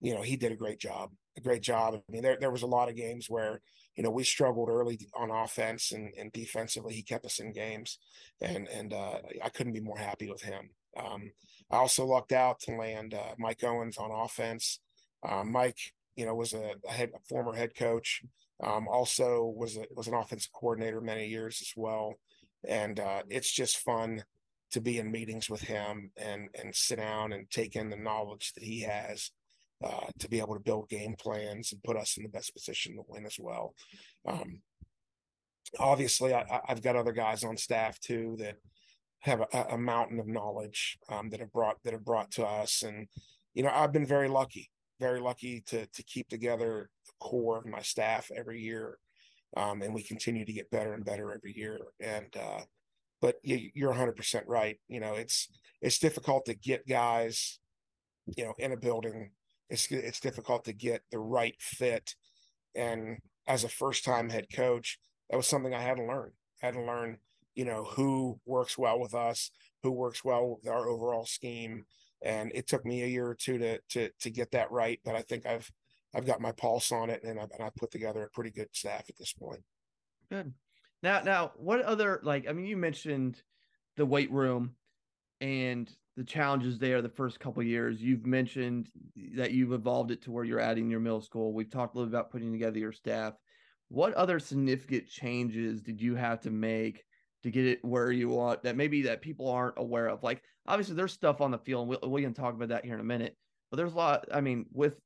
you 0.00 0.14
know 0.14 0.22
he 0.22 0.36
did 0.36 0.52
a 0.52 0.56
great 0.56 0.78
job 0.78 1.10
a 1.38 1.40
great 1.40 1.62
job. 1.62 1.94
I 1.94 2.12
mean 2.12 2.22
there, 2.22 2.36
there 2.38 2.50
was 2.50 2.62
a 2.62 2.66
lot 2.66 2.88
of 2.90 2.96
games 2.96 3.30
where 3.30 3.60
you 3.96 4.02
know 4.02 4.10
we 4.10 4.24
struggled 4.24 4.68
early 4.68 4.98
on 5.14 5.30
offense 5.30 5.92
and, 5.92 6.12
and 6.18 6.30
defensively 6.32 6.94
he 6.94 7.02
kept 7.02 7.24
us 7.24 7.38
in 7.38 7.52
games. 7.52 7.98
And 8.40 8.68
and 8.68 8.92
uh, 8.92 9.18
i 9.42 9.48
couldn't 9.48 9.72
be 9.72 9.80
more 9.80 9.98
happy 9.98 10.28
with 10.28 10.42
him. 10.42 10.70
Um, 10.96 11.30
i 11.70 11.76
also 11.76 12.04
lucked 12.04 12.32
out 12.32 12.60
to 12.60 12.76
land 12.76 13.14
uh, 13.14 13.34
mike 13.38 13.64
owens 13.64 13.96
on 13.96 14.10
offense. 14.10 14.80
Uh, 15.26 15.44
mike 15.44 15.78
you 16.16 16.26
know 16.26 16.34
was 16.34 16.52
a, 16.52 16.72
head, 16.90 17.10
a 17.14 17.20
former 17.28 17.54
head 17.54 17.74
coach 17.74 18.22
um, 18.62 18.88
also 18.88 19.52
was 19.56 19.76
a, 19.76 19.84
was 19.94 20.08
an 20.08 20.14
offensive 20.14 20.52
coordinator 20.52 21.00
many 21.00 21.28
years 21.28 21.58
as 21.60 21.72
well. 21.76 22.14
And 22.66 22.98
uh, 22.98 23.22
it's 23.28 23.52
just 23.52 23.78
fun 23.78 24.24
to 24.72 24.80
be 24.80 24.98
in 24.98 25.12
meetings 25.12 25.48
with 25.48 25.62
him 25.62 26.10
and 26.16 26.48
and 26.60 26.74
sit 26.74 26.98
down 26.98 27.32
and 27.32 27.48
take 27.50 27.76
in 27.76 27.88
the 27.88 27.96
knowledge 27.96 28.52
that 28.54 28.64
he 28.64 28.80
has 28.80 29.30
uh, 29.84 30.06
to 30.18 30.28
be 30.28 30.38
able 30.38 30.54
to 30.54 30.60
build 30.60 30.88
game 30.88 31.14
plans 31.18 31.72
and 31.72 31.82
put 31.82 31.96
us 31.96 32.16
in 32.16 32.22
the 32.22 32.28
best 32.28 32.52
position 32.52 32.96
to 32.96 33.02
win 33.06 33.24
as 33.24 33.36
well. 33.38 33.74
Um, 34.26 34.60
obviously, 35.78 36.34
I, 36.34 36.60
have 36.66 36.82
got 36.82 36.96
other 36.96 37.12
guys 37.12 37.44
on 37.44 37.56
staff 37.56 37.98
too 38.00 38.36
that 38.38 38.56
have 39.20 39.40
a, 39.40 39.66
a 39.70 39.78
mountain 39.78 40.18
of 40.18 40.26
knowledge 40.26 40.98
um, 41.10 41.30
that 41.30 41.40
have 41.40 41.52
brought 41.52 41.76
that 41.84 41.92
have 41.92 42.04
brought 42.04 42.30
to 42.32 42.46
us, 42.46 42.82
and 42.82 43.08
you 43.54 43.62
know 43.62 43.70
I've 43.72 43.92
been 43.92 44.06
very 44.06 44.28
lucky, 44.28 44.70
very 45.00 45.20
lucky 45.20 45.62
to 45.66 45.86
to 45.86 46.02
keep 46.02 46.28
together 46.28 46.90
the 47.06 47.12
core 47.20 47.58
of 47.58 47.66
my 47.66 47.82
staff 47.82 48.30
every 48.34 48.60
year, 48.60 48.98
um, 49.56 49.82
and 49.82 49.94
we 49.94 50.02
continue 50.02 50.44
to 50.44 50.52
get 50.52 50.70
better 50.70 50.94
and 50.94 51.04
better 51.04 51.32
every 51.32 51.56
year. 51.56 51.78
And 52.00 52.34
uh, 52.36 52.62
but 53.20 53.36
you're 53.42 53.92
100% 53.92 54.42
right. 54.46 54.78
You 54.88 55.00
know, 55.00 55.14
it's 55.14 55.48
it's 55.80 55.98
difficult 55.98 56.46
to 56.46 56.54
get 56.54 56.86
guys, 56.86 57.58
you 58.36 58.44
know, 58.44 58.54
in 58.58 58.72
a 58.72 58.76
building 58.76 59.30
it's 59.70 59.90
it's 59.90 60.20
difficult 60.20 60.64
to 60.64 60.72
get 60.72 61.02
the 61.10 61.18
right 61.18 61.56
fit. 61.60 62.14
And 62.74 63.18
as 63.46 63.64
a 63.64 63.68
first 63.68 64.04
time 64.04 64.28
head 64.28 64.46
coach, 64.54 64.98
that 65.30 65.36
was 65.36 65.46
something 65.46 65.74
I 65.74 65.82
had 65.82 65.96
to 65.96 66.04
learn. 66.04 66.32
I 66.62 66.66
had 66.66 66.74
to 66.74 66.82
learn, 66.82 67.18
you 67.54 67.64
know, 67.64 67.84
who 67.84 68.40
works 68.46 68.76
well 68.78 69.00
with 69.00 69.14
us, 69.14 69.50
who 69.82 69.90
works 69.90 70.24
well 70.24 70.58
with 70.62 70.68
our 70.68 70.88
overall 70.88 71.26
scheme. 71.26 71.84
And 72.22 72.50
it 72.54 72.66
took 72.66 72.84
me 72.84 73.02
a 73.02 73.06
year 73.06 73.28
or 73.28 73.34
two 73.34 73.58
to 73.58 73.78
to 73.90 74.10
to 74.20 74.30
get 74.30 74.50
that 74.52 74.70
right. 74.70 75.00
But 75.04 75.14
I 75.14 75.22
think 75.22 75.46
I've 75.46 75.70
I've 76.14 76.26
got 76.26 76.40
my 76.40 76.52
pulse 76.52 76.90
on 76.90 77.10
it, 77.10 77.22
and 77.22 77.38
I've, 77.38 77.50
and 77.52 77.62
I've 77.62 77.76
put 77.76 77.90
together 77.90 78.24
a 78.24 78.30
pretty 78.30 78.50
good 78.50 78.68
staff 78.72 79.04
at 79.08 79.16
this 79.18 79.32
point. 79.32 79.62
Good. 80.30 80.52
Now, 81.02 81.20
now, 81.22 81.52
what 81.56 81.82
other 81.82 82.20
like? 82.22 82.48
I 82.48 82.52
mean, 82.52 82.66
you 82.66 82.76
mentioned 82.76 83.40
the 83.96 84.06
weight 84.06 84.30
room 84.32 84.74
and 85.40 85.90
the 86.18 86.24
challenges 86.24 86.80
there 86.80 87.00
the 87.00 87.08
first 87.08 87.38
couple 87.38 87.62
years. 87.62 88.02
You've 88.02 88.26
mentioned 88.26 88.90
that 89.36 89.52
you've 89.52 89.72
evolved 89.72 90.10
it 90.10 90.20
to 90.22 90.32
where 90.32 90.42
you're 90.42 90.58
adding 90.58 90.90
your 90.90 90.98
middle 90.98 91.20
school. 91.20 91.52
We've 91.52 91.70
talked 91.70 91.94
a 91.94 91.98
little 91.98 92.12
about 92.12 92.32
putting 92.32 92.50
together 92.50 92.80
your 92.80 92.90
staff. 92.90 93.34
What 93.86 94.14
other 94.14 94.40
significant 94.40 95.06
changes 95.06 95.80
did 95.80 96.02
you 96.02 96.16
have 96.16 96.40
to 96.40 96.50
make 96.50 97.04
to 97.44 97.52
get 97.52 97.66
it 97.66 97.84
where 97.84 98.10
you 98.10 98.30
want 98.30 98.64
that 98.64 98.74
maybe 98.74 99.02
that 99.02 99.22
people 99.22 99.48
aren't 99.48 99.78
aware 99.78 100.08
of? 100.08 100.24
Like 100.24 100.42
obviously 100.66 100.96
there's 100.96 101.12
stuff 101.12 101.40
on 101.40 101.52
the 101.52 101.58
field 101.58 101.82
and 101.88 101.96
we'll, 102.02 102.10
we 102.10 102.22
can 102.22 102.34
talk 102.34 102.52
about 102.52 102.70
that 102.70 102.84
here 102.84 102.94
in 102.94 103.00
a 103.00 103.04
minute, 103.04 103.36
but 103.70 103.76
there's 103.76 103.92
a 103.92 103.96
lot, 103.96 104.26
I 104.34 104.40
mean, 104.40 104.66
with 104.72 104.98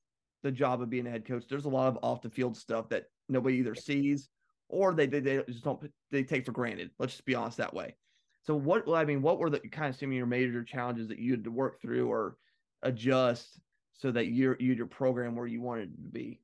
the 0.42 0.51
job 0.51 0.81
of 0.81 0.88
being 0.88 1.07
a 1.07 1.11
head 1.11 1.27
coach, 1.27 1.44
there's 1.46 1.66
a 1.66 1.68
lot 1.68 1.88
of 1.88 1.98
off 2.03 2.22
the 2.22 2.31
field 2.31 2.57
stuff 2.57 2.88
that 2.88 3.05
nobody 3.29 3.59
either 3.59 3.75
sees 3.75 4.31
or 4.70 4.94
they, 4.94 5.05
they, 5.05 5.20
they 5.20 5.42
just 5.46 5.62
don't, 5.62 5.92
they 6.11 6.22
take 6.22 6.46
for 6.46 6.53
granted. 6.53 6.90
Let's 6.98 7.12
just 7.12 7.27
be 7.27 7.35
honest 7.35 7.59
that 7.59 7.75
way. 7.75 7.96
So 8.44 8.57
what 8.57 8.88
I 8.88 9.05
mean, 9.05 9.22
what 9.22 9.38
were 9.38 9.50
the 9.50 9.61
kind 9.61 9.88
of 9.90 9.96
some 9.96 10.11
of 10.11 10.14
your 10.14 10.26
major 10.26 10.64
challenges 10.64 11.09
that 11.09 11.18
you 11.18 11.33
had 11.33 11.44
to 11.44 11.50
work 11.50 11.81
through 11.81 12.11
or 12.11 12.37
adjust 12.83 13.61
so 13.98 14.11
that 14.11 14.26
you're 14.26 14.57
you 14.59 14.72
your 14.72 14.87
program 14.87 15.37
where 15.37 15.46
you 15.46 15.61
wanted 15.61 15.92
to 15.96 16.11
be? 16.11 16.40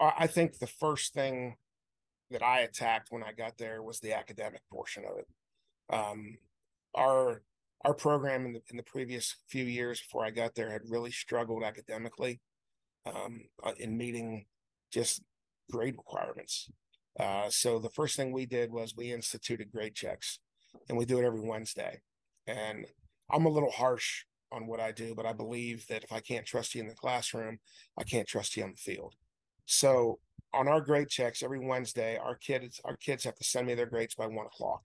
I 0.00 0.26
think 0.26 0.58
the 0.58 0.66
first 0.66 1.14
thing 1.14 1.56
that 2.30 2.42
I 2.42 2.60
attacked 2.60 3.08
when 3.10 3.22
I 3.22 3.32
got 3.32 3.58
there 3.58 3.82
was 3.82 4.00
the 4.00 4.14
academic 4.14 4.62
portion 4.72 5.04
of 5.04 5.18
it. 5.18 5.28
Um, 5.94 6.38
our 6.94 7.42
our 7.84 7.94
program 7.94 8.46
in 8.46 8.54
the 8.54 8.62
in 8.70 8.76
the 8.78 8.82
previous 8.82 9.36
few 9.48 9.64
years 9.64 10.00
before 10.00 10.24
I 10.24 10.30
got 10.30 10.54
there 10.54 10.70
had 10.70 10.82
really 10.88 11.10
struggled 11.10 11.62
academically 11.62 12.40
um, 13.04 13.42
uh, 13.62 13.72
in 13.78 13.96
meeting 13.96 14.46
just 14.90 15.22
grade 15.70 15.96
requirements. 15.96 16.70
Uh, 17.20 17.48
so 17.50 17.78
the 17.78 17.90
first 17.90 18.16
thing 18.16 18.32
we 18.32 18.46
did 18.46 18.72
was 18.72 18.94
we 18.96 19.12
instituted 19.12 19.70
grade 19.70 19.94
checks 19.94 20.38
and 20.88 20.98
we 20.98 21.04
do 21.04 21.18
it 21.18 21.24
every 21.24 21.40
Wednesday. 21.40 22.00
And 22.46 22.86
I'm 23.30 23.46
a 23.46 23.50
little 23.50 23.70
harsh 23.70 24.24
on 24.52 24.66
what 24.66 24.80
I 24.80 24.92
do, 24.92 25.14
but 25.14 25.26
I 25.26 25.32
believe 25.32 25.86
that 25.88 26.04
if 26.04 26.12
I 26.12 26.20
can't 26.20 26.46
trust 26.46 26.74
you 26.74 26.80
in 26.80 26.88
the 26.88 26.94
classroom, 26.94 27.58
I 27.98 28.04
can't 28.04 28.28
trust 28.28 28.56
you 28.56 28.62
on 28.64 28.70
the 28.70 28.76
field. 28.76 29.14
So 29.66 30.18
on 30.52 30.68
our 30.68 30.80
grade 30.80 31.08
checks 31.08 31.42
every 31.42 31.58
Wednesday, 31.58 32.16
our 32.16 32.36
kids 32.36 32.80
our 32.84 32.96
kids 32.96 33.24
have 33.24 33.34
to 33.36 33.44
send 33.44 33.66
me 33.66 33.74
their 33.74 33.86
grades 33.86 34.14
by 34.14 34.26
one 34.26 34.46
o'clock. 34.46 34.82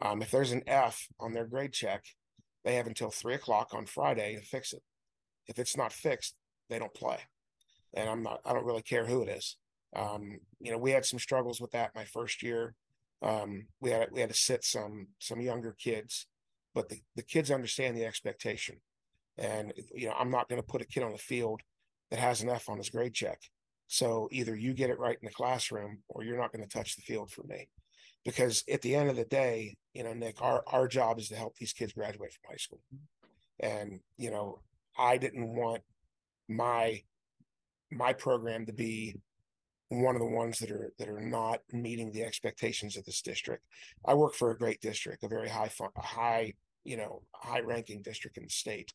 Um, 0.00 0.22
if 0.22 0.30
there's 0.30 0.52
an 0.52 0.62
F 0.66 1.08
on 1.18 1.32
their 1.32 1.46
grade 1.46 1.72
check, 1.72 2.04
they 2.64 2.74
have 2.76 2.86
until 2.86 3.10
three 3.10 3.34
o'clock 3.34 3.74
on 3.74 3.86
Friday 3.86 4.36
to 4.36 4.42
fix 4.42 4.72
it. 4.72 4.82
If 5.48 5.58
it's 5.58 5.76
not 5.76 5.92
fixed, 5.92 6.36
they 6.68 6.78
don't 6.78 6.94
play. 6.94 7.18
And 7.94 8.08
I'm 8.08 8.22
not 8.22 8.40
I 8.44 8.52
don't 8.52 8.66
really 8.66 8.82
care 8.82 9.06
who 9.06 9.22
it 9.22 9.28
is. 9.28 9.56
Um, 9.96 10.38
you 10.60 10.70
know, 10.70 10.78
we 10.78 10.92
had 10.92 11.04
some 11.04 11.18
struggles 11.18 11.60
with 11.60 11.72
that 11.72 11.94
my 11.94 12.04
first 12.04 12.42
year 12.42 12.74
um, 13.22 13.66
we 13.80 13.90
had 13.90 14.08
we 14.12 14.20
had 14.20 14.30
to 14.30 14.36
sit 14.36 14.64
some 14.64 15.08
some 15.18 15.40
younger 15.40 15.74
kids, 15.78 16.26
but 16.74 16.88
the, 16.88 17.00
the 17.16 17.22
kids 17.22 17.50
understand 17.50 17.96
the 17.96 18.04
expectation. 18.04 18.76
And 19.36 19.72
you 19.94 20.08
know, 20.08 20.14
I'm 20.18 20.30
not 20.30 20.48
going 20.48 20.60
to 20.60 20.66
put 20.66 20.82
a 20.82 20.86
kid 20.86 21.02
on 21.02 21.12
the 21.12 21.18
field 21.18 21.60
that 22.10 22.20
has 22.20 22.42
an 22.42 22.48
F 22.48 22.68
on 22.68 22.78
his 22.78 22.90
grade 22.90 23.14
check. 23.14 23.40
So 23.86 24.28
either 24.30 24.54
you 24.54 24.74
get 24.74 24.90
it 24.90 24.98
right 24.98 25.16
in 25.20 25.26
the 25.26 25.32
classroom, 25.32 25.98
or 26.08 26.22
you're 26.22 26.38
not 26.38 26.52
going 26.52 26.66
to 26.66 26.70
touch 26.70 26.94
the 26.96 27.02
field 27.02 27.30
for 27.30 27.42
me. 27.44 27.68
Because 28.24 28.62
at 28.70 28.82
the 28.82 28.94
end 28.94 29.08
of 29.08 29.16
the 29.16 29.24
day, 29.24 29.76
you 29.94 30.04
know, 30.04 30.12
Nick, 30.12 30.42
our 30.42 30.62
our 30.66 30.86
job 30.86 31.18
is 31.18 31.28
to 31.28 31.36
help 31.36 31.56
these 31.56 31.72
kids 31.72 31.92
graduate 31.92 32.32
from 32.32 32.50
high 32.50 32.56
school. 32.56 32.80
And 33.60 34.00
you 34.16 34.30
know, 34.30 34.60
I 34.96 35.16
didn't 35.16 35.54
want 35.54 35.82
my 36.48 37.02
my 37.90 38.12
program 38.12 38.66
to 38.66 38.72
be 38.72 39.16
one 39.88 40.14
of 40.14 40.20
the 40.20 40.26
ones 40.26 40.58
that 40.58 40.70
are 40.70 40.92
that 40.98 41.08
are 41.08 41.20
not 41.20 41.60
meeting 41.72 42.12
the 42.12 42.24
expectations 42.24 42.96
of 42.96 43.04
this 43.04 43.22
district. 43.22 43.64
I 44.06 44.14
work 44.14 44.34
for 44.34 44.50
a 44.50 44.58
great 44.58 44.80
district, 44.80 45.24
a 45.24 45.28
very 45.28 45.48
high 45.48 45.70
high 45.96 46.54
you 46.84 46.96
know 46.96 47.22
high 47.32 47.60
ranking 47.60 48.02
district 48.02 48.36
in 48.36 48.44
the 48.44 48.50
state, 48.50 48.92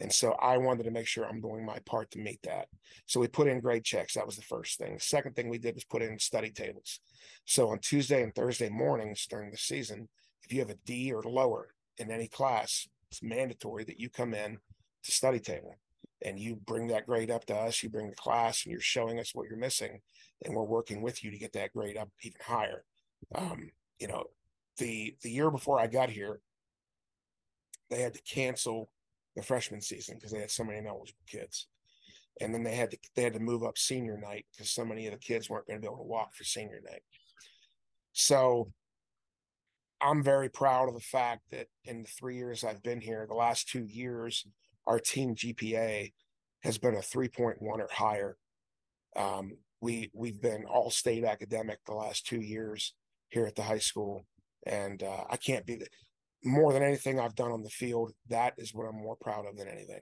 and 0.00 0.12
so 0.12 0.32
I 0.32 0.58
wanted 0.58 0.84
to 0.84 0.90
make 0.90 1.06
sure 1.06 1.24
I'm 1.24 1.40
doing 1.40 1.64
my 1.64 1.78
part 1.86 2.10
to 2.12 2.18
meet 2.18 2.40
that. 2.42 2.68
So 3.06 3.20
we 3.20 3.28
put 3.28 3.48
in 3.48 3.60
grade 3.60 3.84
checks. 3.84 4.14
That 4.14 4.26
was 4.26 4.36
the 4.36 4.42
first 4.42 4.78
thing. 4.78 4.94
The 4.94 5.00
second 5.00 5.34
thing 5.34 5.48
we 5.48 5.58
did 5.58 5.74
was 5.74 5.84
put 5.84 6.02
in 6.02 6.18
study 6.18 6.50
tables. 6.50 7.00
So 7.46 7.70
on 7.70 7.78
Tuesday 7.78 8.22
and 8.22 8.34
Thursday 8.34 8.68
mornings 8.68 9.26
during 9.26 9.50
the 9.50 9.56
season, 9.56 10.08
if 10.42 10.52
you 10.52 10.60
have 10.60 10.70
a 10.70 10.78
D 10.84 11.12
or 11.12 11.22
lower 11.22 11.68
in 11.98 12.10
any 12.10 12.28
class, 12.28 12.86
it's 13.10 13.22
mandatory 13.22 13.84
that 13.84 14.00
you 14.00 14.10
come 14.10 14.34
in 14.34 14.58
to 15.04 15.12
study 15.12 15.38
table 15.38 15.76
and 16.22 16.38
you 16.38 16.56
bring 16.56 16.88
that 16.88 17.06
grade 17.06 17.30
up 17.30 17.44
to 17.46 17.54
us, 17.54 17.82
you 17.82 17.90
bring 17.90 18.10
the 18.10 18.16
class 18.16 18.64
and 18.64 18.72
you're 18.72 18.80
showing 18.80 19.18
us 19.18 19.34
what 19.34 19.48
you're 19.48 19.58
missing 19.58 20.00
and 20.44 20.54
we're 20.54 20.62
working 20.62 21.02
with 21.02 21.24
you 21.24 21.30
to 21.30 21.38
get 21.38 21.52
that 21.52 21.72
grade 21.72 21.96
up 21.96 22.08
even 22.22 22.40
higher. 22.44 22.84
Um, 23.34 23.70
you 23.98 24.08
know, 24.08 24.24
the 24.78 25.16
the 25.22 25.30
year 25.30 25.50
before 25.50 25.80
I 25.80 25.86
got 25.86 26.10
here, 26.10 26.40
they 27.90 28.00
had 28.00 28.14
to 28.14 28.22
cancel 28.22 28.90
the 29.36 29.42
freshman 29.42 29.80
season 29.80 30.16
because 30.16 30.32
they 30.32 30.40
had 30.40 30.50
so 30.50 30.64
many 30.64 30.78
ineligible 30.78 31.24
kids. 31.28 31.68
And 32.40 32.52
then 32.52 32.64
they 32.64 32.74
had 32.74 32.90
to 32.90 32.98
they 33.14 33.22
had 33.22 33.34
to 33.34 33.40
move 33.40 33.62
up 33.62 33.78
senior 33.78 34.18
night 34.18 34.46
because 34.52 34.70
so 34.70 34.84
many 34.84 35.06
of 35.06 35.12
the 35.12 35.18
kids 35.18 35.48
weren't 35.48 35.66
going 35.66 35.78
to 35.78 35.80
be 35.80 35.86
able 35.86 36.02
to 36.02 36.08
walk 36.08 36.34
for 36.34 36.44
senior 36.44 36.80
night. 36.84 37.02
So 38.12 38.72
I'm 40.00 40.22
very 40.22 40.48
proud 40.48 40.88
of 40.88 40.94
the 40.94 41.00
fact 41.00 41.42
that 41.52 41.68
in 41.84 42.02
the 42.02 42.08
three 42.08 42.36
years 42.36 42.64
I've 42.64 42.82
been 42.82 43.00
here, 43.00 43.26
the 43.26 43.34
last 43.34 43.68
two 43.68 43.84
years, 43.84 44.46
our 44.86 44.98
team 44.98 45.34
GPA 45.34 46.12
has 46.62 46.78
been 46.78 46.94
a 46.94 46.98
3.1 46.98 47.60
or 47.60 47.88
higher. 47.90 48.36
Um, 49.16 49.52
we 49.80 50.10
we've 50.14 50.40
been 50.40 50.64
all 50.64 50.90
state 50.90 51.24
academic 51.24 51.78
the 51.84 51.94
last 51.94 52.26
two 52.26 52.40
years 52.40 52.94
here 53.28 53.46
at 53.46 53.54
the 53.54 53.62
high 53.62 53.78
school, 53.78 54.26
and 54.66 55.02
uh, 55.02 55.24
I 55.28 55.36
can't 55.36 55.66
be 55.66 55.82
more 56.42 56.72
than 56.72 56.82
anything 56.82 57.20
I've 57.20 57.34
done 57.34 57.52
on 57.52 57.62
the 57.62 57.70
field. 57.70 58.12
That 58.28 58.54
is 58.58 58.74
what 58.74 58.86
I'm 58.86 58.96
more 58.96 59.16
proud 59.20 59.46
of 59.46 59.56
than 59.56 59.68
anything. 59.68 60.00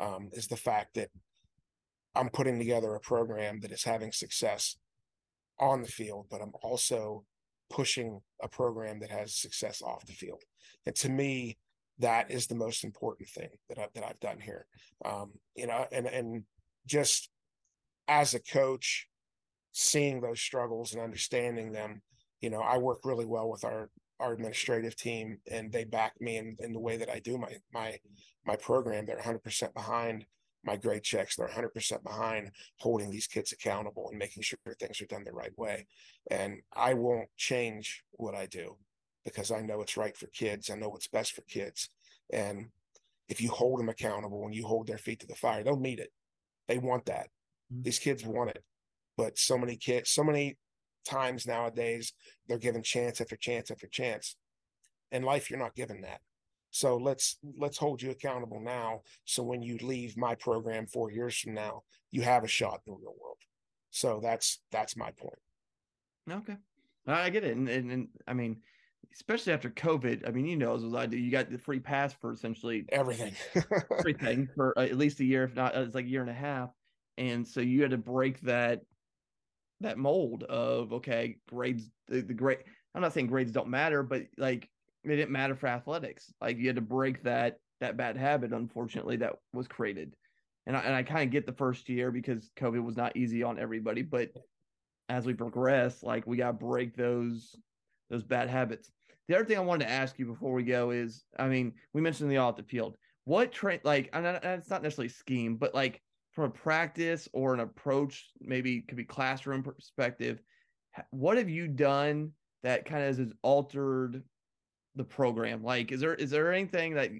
Um, 0.00 0.30
is 0.32 0.46
the 0.46 0.56
fact 0.56 0.94
that 0.94 1.10
I'm 2.14 2.30
putting 2.30 2.58
together 2.58 2.94
a 2.94 3.00
program 3.00 3.60
that 3.60 3.72
is 3.72 3.84
having 3.84 4.12
success 4.12 4.76
on 5.58 5.82
the 5.82 5.88
field, 5.88 6.26
but 6.30 6.40
I'm 6.40 6.52
also 6.62 7.24
pushing 7.70 8.20
a 8.42 8.48
program 8.48 9.00
that 9.00 9.10
has 9.10 9.34
success 9.34 9.82
off 9.82 10.06
the 10.06 10.12
field. 10.12 10.42
And 10.86 10.94
to 10.96 11.08
me, 11.08 11.58
that 11.98 12.30
is 12.30 12.46
the 12.46 12.54
most 12.54 12.84
important 12.84 13.28
thing 13.28 13.48
that 13.68 13.78
I've 13.78 13.92
that 13.94 14.04
I've 14.04 14.20
done 14.20 14.40
here. 14.40 14.66
Um, 15.04 15.32
you 15.54 15.66
know, 15.66 15.86
and 15.92 16.06
and 16.06 16.44
just 16.86 17.30
as 18.06 18.34
a 18.34 18.40
coach, 18.40 19.08
seeing 19.72 20.20
those 20.20 20.40
struggles 20.40 20.92
and 20.92 21.02
understanding 21.02 21.72
them, 21.72 22.02
you 22.40 22.50
know, 22.50 22.60
I 22.60 22.78
work 22.78 23.00
really 23.04 23.26
well 23.26 23.48
with 23.48 23.64
our 23.64 23.90
our 24.20 24.32
administrative 24.32 24.96
team 24.96 25.38
and 25.50 25.70
they 25.70 25.84
back 25.84 26.14
me 26.20 26.38
in, 26.38 26.56
in 26.58 26.72
the 26.72 26.80
way 26.80 26.96
that 26.96 27.10
I 27.10 27.20
do 27.20 27.38
my 27.38 27.56
my 27.72 27.98
my 28.46 28.56
program. 28.56 29.06
They're 29.06 29.18
100% 29.18 29.74
behind 29.74 30.24
my 30.64 30.76
grade 30.76 31.04
checks. 31.04 31.36
They're 31.36 31.48
100% 31.48 32.02
behind 32.02 32.50
holding 32.78 33.10
these 33.10 33.26
kids 33.26 33.52
accountable 33.52 34.08
and 34.10 34.18
making 34.18 34.42
sure 34.42 34.58
things 34.78 35.00
are 35.00 35.06
done 35.06 35.24
the 35.24 35.32
right 35.32 35.56
way. 35.56 35.86
And 36.30 36.60
I 36.74 36.94
won't 36.94 37.28
change 37.36 38.02
what 38.12 38.34
I 38.34 38.46
do 38.46 38.76
because 39.34 39.50
I 39.50 39.60
know 39.60 39.80
it's 39.80 39.96
right 39.96 40.16
for 40.16 40.26
kids. 40.28 40.70
I 40.70 40.76
know 40.76 40.88
what's 40.88 41.08
best 41.08 41.32
for 41.32 41.42
kids. 41.42 41.90
And 42.30 42.66
if 43.28 43.40
you 43.40 43.50
hold 43.50 43.78
them 43.78 43.88
accountable 43.88 44.44
and 44.44 44.54
you 44.54 44.66
hold 44.66 44.86
their 44.86 44.98
feet 44.98 45.20
to 45.20 45.26
the 45.26 45.34
fire, 45.34 45.62
they'll 45.62 45.76
meet 45.78 45.98
it. 45.98 46.12
They 46.66 46.78
want 46.78 47.06
that. 47.06 47.28
Mm-hmm. 47.72 47.82
These 47.82 47.98
kids 47.98 48.24
want 48.24 48.50
it. 48.50 48.62
But 49.16 49.38
so 49.38 49.58
many 49.58 49.76
kids, 49.76 50.10
so 50.10 50.22
many 50.22 50.56
times 51.04 51.46
nowadays, 51.46 52.12
they're 52.46 52.58
given 52.58 52.82
chance 52.82 53.20
after 53.20 53.36
chance 53.36 53.70
after 53.70 53.86
chance. 53.86 54.36
In 55.10 55.22
life, 55.22 55.50
you're 55.50 55.58
not 55.58 55.74
given 55.74 56.02
that. 56.02 56.20
So 56.70 56.96
let's 56.96 57.38
let's 57.56 57.78
hold 57.78 58.02
you 58.02 58.10
accountable 58.10 58.60
now. 58.60 59.00
So 59.24 59.42
when 59.42 59.62
you 59.62 59.78
leave 59.78 60.16
my 60.16 60.34
program 60.34 60.86
four 60.86 61.10
years 61.10 61.38
from 61.38 61.54
now, 61.54 61.82
you 62.10 62.22
have 62.22 62.44
a 62.44 62.48
shot 62.48 62.82
in 62.86 62.92
the 62.92 62.98
real 62.98 63.14
world. 63.20 63.38
So 63.90 64.20
that's 64.22 64.60
that's 64.70 64.96
my 64.96 65.10
point. 65.12 65.38
Okay, 66.30 66.56
I 67.06 67.30
get 67.30 67.44
it, 67.44 67.56
and, 67.56 67.68
and, 67.70 67.90
and 67.90 68.08
I 68.26 68.34
mean, 68.34 68.58
especially 69.14 69.52
after 69.52 69.70
COVID. 69.70 70.26
I 70.26 70.30
mean, 70.30 70.46
you 70.46 70.56
know, 70.56 70.74
as 70.74 70.94
I 70.94 71.06
do, 71.06 71.16
you 71.16 71.30
got 71.30 71.50
the 71.50 71.58
free 71.58 71.80
pass 71.80 72.12
for 72.12 72.32
essentially 72.32 72.84
everything, 72.90 73.34
everything 73.98 74.48
for 74.54 74.78
uh, 74.78 74.82
at 74.82 74.96
least 74.96 75.20
a 75.20 75.24
year, 75.24 75.44
if 75.44 75.54
not, 75.54 75.76
uh, 75.76 75.80
it's 75.80 75.94
like 75.94 76.06
a 76.06 76.08
year 76.08 76.20
and 76.20 76.30
a 76.30 76.34
half. 76.34 76.70
And 77.16 77.46
so 77.46 77.60
you 77.60 77.82
had 77.82 77.90
to 77.90 77.98
break 77.98 78.40
that 78.42 78.82
that 79.80 79.98
mold 79.98 80.42
of 80.44 80.92
okay, 80.94 81.38
grades. 81.48 81.90
The, 82.08 82.20
the 82.20 82.34
grade. 82.34 82.58
I'm 82.94 83.02
not 83.02 83.12
saying 83.12 83.26
grades 83.26 83.52
don't 83.52 83.68
matter, 83.68 84.02
but 84.02 84.22
like 84.36 84.68
it 85.04 85.08
didn't 85.08 85.30
matter 85.30 85.54
for 85.54 85.68
athletics. 85.68 86.32
Like 86.40 86.58
you 86.58 86.66
had 86.66 86.76
to 86.76 86.82
break 86.82 87.22
that 87.24 87.58
that 87.80 87.96
bad 87.96 88.16
habit, 88.16 88.52
unfortunately, 88.52 89.16
that 89.16 89.34
was 89.52 89.68
created. 89.68 90.14
And 90.66 90.76
I, 90.76 90.80
and 90.80 90.94
I 90.94 91.02
kind 91.02 91.22
of 91.22 91.32
get 91.32 91.46
the 91.46 91.52
first 91.52 91.88
year 91.88 92.10
because 92.10 92.50
COVID 92.56 92.82
was 92.84 92.96
not 92.96 93.16
easy 93.16 93.42
on 93.42 93.58
everybody, 93.58 94.02
but 94.02 94.30
as 95.08 95.24
we 95.24 95.32
progress, 95.32 96.02
like 96.02 96.26
we 96.26 96.36
got 96.36 96.48
to 96.48 96.52
break 96.52 96.96
those 96.96 97.56
those 98.10 98.22
bad 98.22 98.48
habits. 98.48 98.90
The 99.28 99.36
other 99.36 99.44
thing 99.44 99.58
I 99.58 99.60
wanted 99.60 99.84
to 99.84 99.90
ask 99.90 100.18
you 100.18 100.26
before 100.26 100.52
we 100.52 100.62
go 100.62 100.90
is, 100.90 101.22
I 101.38 101.48
mean, 101.48 101.74
we 101.92 102.00
mentioned 102.00 102.30
the 102.30 102.38
all 102.38 102.48
at 102.48 102.56
the 102.56 102.62
field. 102.62 102.96
What 103.24 103.52
train 103.52 103.80
like, 103.84 104.08
and 104.14 104.26
it's 104.26 104.70
not 104.70 104.82
necessarily 104.82 105.10
scheme, 105.10 105.56
but 105.56 105.74
like 105.74 106.00
from 106.32 106.44
a 106.44 106.50
practice 106.50 107.28
or 107.34 107.52
an 107.52 107.60
approach, 107.60 108.30
maybe 108.40 108.80
could 108.80 108.96
be 108.96 109.04
classroom 109.04 109.62
perspective. 109.62 110.40
What 111.10 111.36
have 111.36 111.50
you 111.50 111.68
done 111.68 112.32
that 112.62 112.86
kind 112.86 113.04
of 113.04 113.18
has 113.18 113.26
altered 113.42 114.22
the 114.96 115.04
program? 115.04 115.62
Like, 115.62 115.92
is 115.92 116.00
there 116.00 116.14
is 116.14 116.30
there 116.30 116.52
anything 116.52 116.94
that 116.94 117.10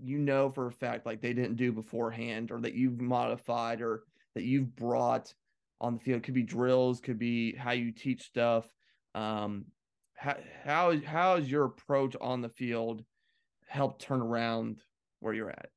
you 0.00 0.18
know 0.18 0.50
for 0.50 0.68
a 0.68 0.72
fact 0.72 1.04
like 1.04 1.20
they 1.20 1.32
didn't 1.32 1.56
do 1.56 1.72
beforehand, 1.72 2.52
or 2.52 2.60
that 2.60 2.74
you've 2.74 3.00
modified, 3.00 3.82
or 3.82 4.04
that 4.36 4.44
you've 4.44 4.76
brought 4.76 5.34
on 5.80 5.94
the 5.94 6.00
field? 6.00 6.22
Could 6.22 6.34
be 6.34 6.44
drills, 6.44 7.00
could 7.00 7.18
be 7.18 7.56
how 7.56 7.72
you 7.72 7.90
teach 7.90 8.22
stuff. 8.22 8.70
Um, 9.16 9.64
how 10.16 10.36
how 10.64 10.98
how 11.04 11.36
has 11.36 11.50
your 11.50 11.64
approach 11.64 12.16
on 12.20 12.40
the 12.40 12.48
field 12.48 13.04
help 13.68 14.00
turn 14.00 14.20
around 14.20 14.80
where 15.20 15.34
you're 15.34 15.50
at? 15.50 15.68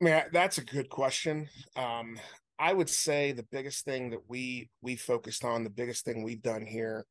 I 0.00 0.04
mean, 0.04 0.22
that's 0.32 0.58
a 0.58 0.64
good 0.64 0.88
question. 0.88 1.48
Um, 1.76 2.18
I 2.58 2.72
would 2.72 2.88
say 2.88 3.32
the 3.32 3.46
biggest 3.50 3.84
thing 3.84 4.10
that 4.10 4.22
we 4.28 4.70
we 4.82 4.96
focused 4.96 5.44
on, 5.44 5.64
the 5.64 5.70
biggest 5.70 6.04
thing 6.04 6.22
we've 6.22 6.42
done 6.42 6.66
here, 6.66 7.06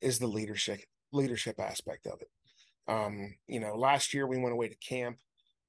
is 0.00 0.18
the 0.18 0.26
leadership 0.26 0.80
leadership 1.12 1.60
aspect 1.60 2.06
of 2.06 2.20
it. 2.20 2.28
Um, 2.86 3.34
you 3.46 3.60
know, 3.60 3.76
last 3.76 4.14
year 4.14 4.26
we 4.26 4.38
went 4.38 4.52
away 4.52 4.68
to 4.68 4.76
camp 4.76 5.18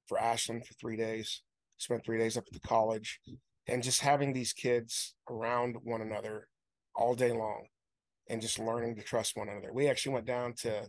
for 0.06 0.18
Ashland 0.18 0.66
for 0.66 0.74
three 0.74 0.96
days, 0.96 1.42
spent 1.78 2.04
three 2.04 2.18
days 2.18 2.36
up 2.36 2.44
at 2.46 2.52
the 2.52 2.68
college, 2.68 3.20
and 3.66 3.82
just 3.82 4.00
having 4.00 4.32
these 4.32 4.52
kids 4.52 5.14
around 5.28 5.76
one 5.82 6.02
another 6.02 6.48
all 6.94 7.14
day 7.14 7.32
long 7.32 7.66
and 8.28 8.42
just 8.42 8.58
learning 8.58 8.96
to 8.96 9.02
trust 9.02 9.36
one 9.36 9.48
another. 9.48 9.72
We 9.72 9.88
actually 9.88 10.14
went 10.14 10.26
down 10.26 10.54
to 10.62 10.86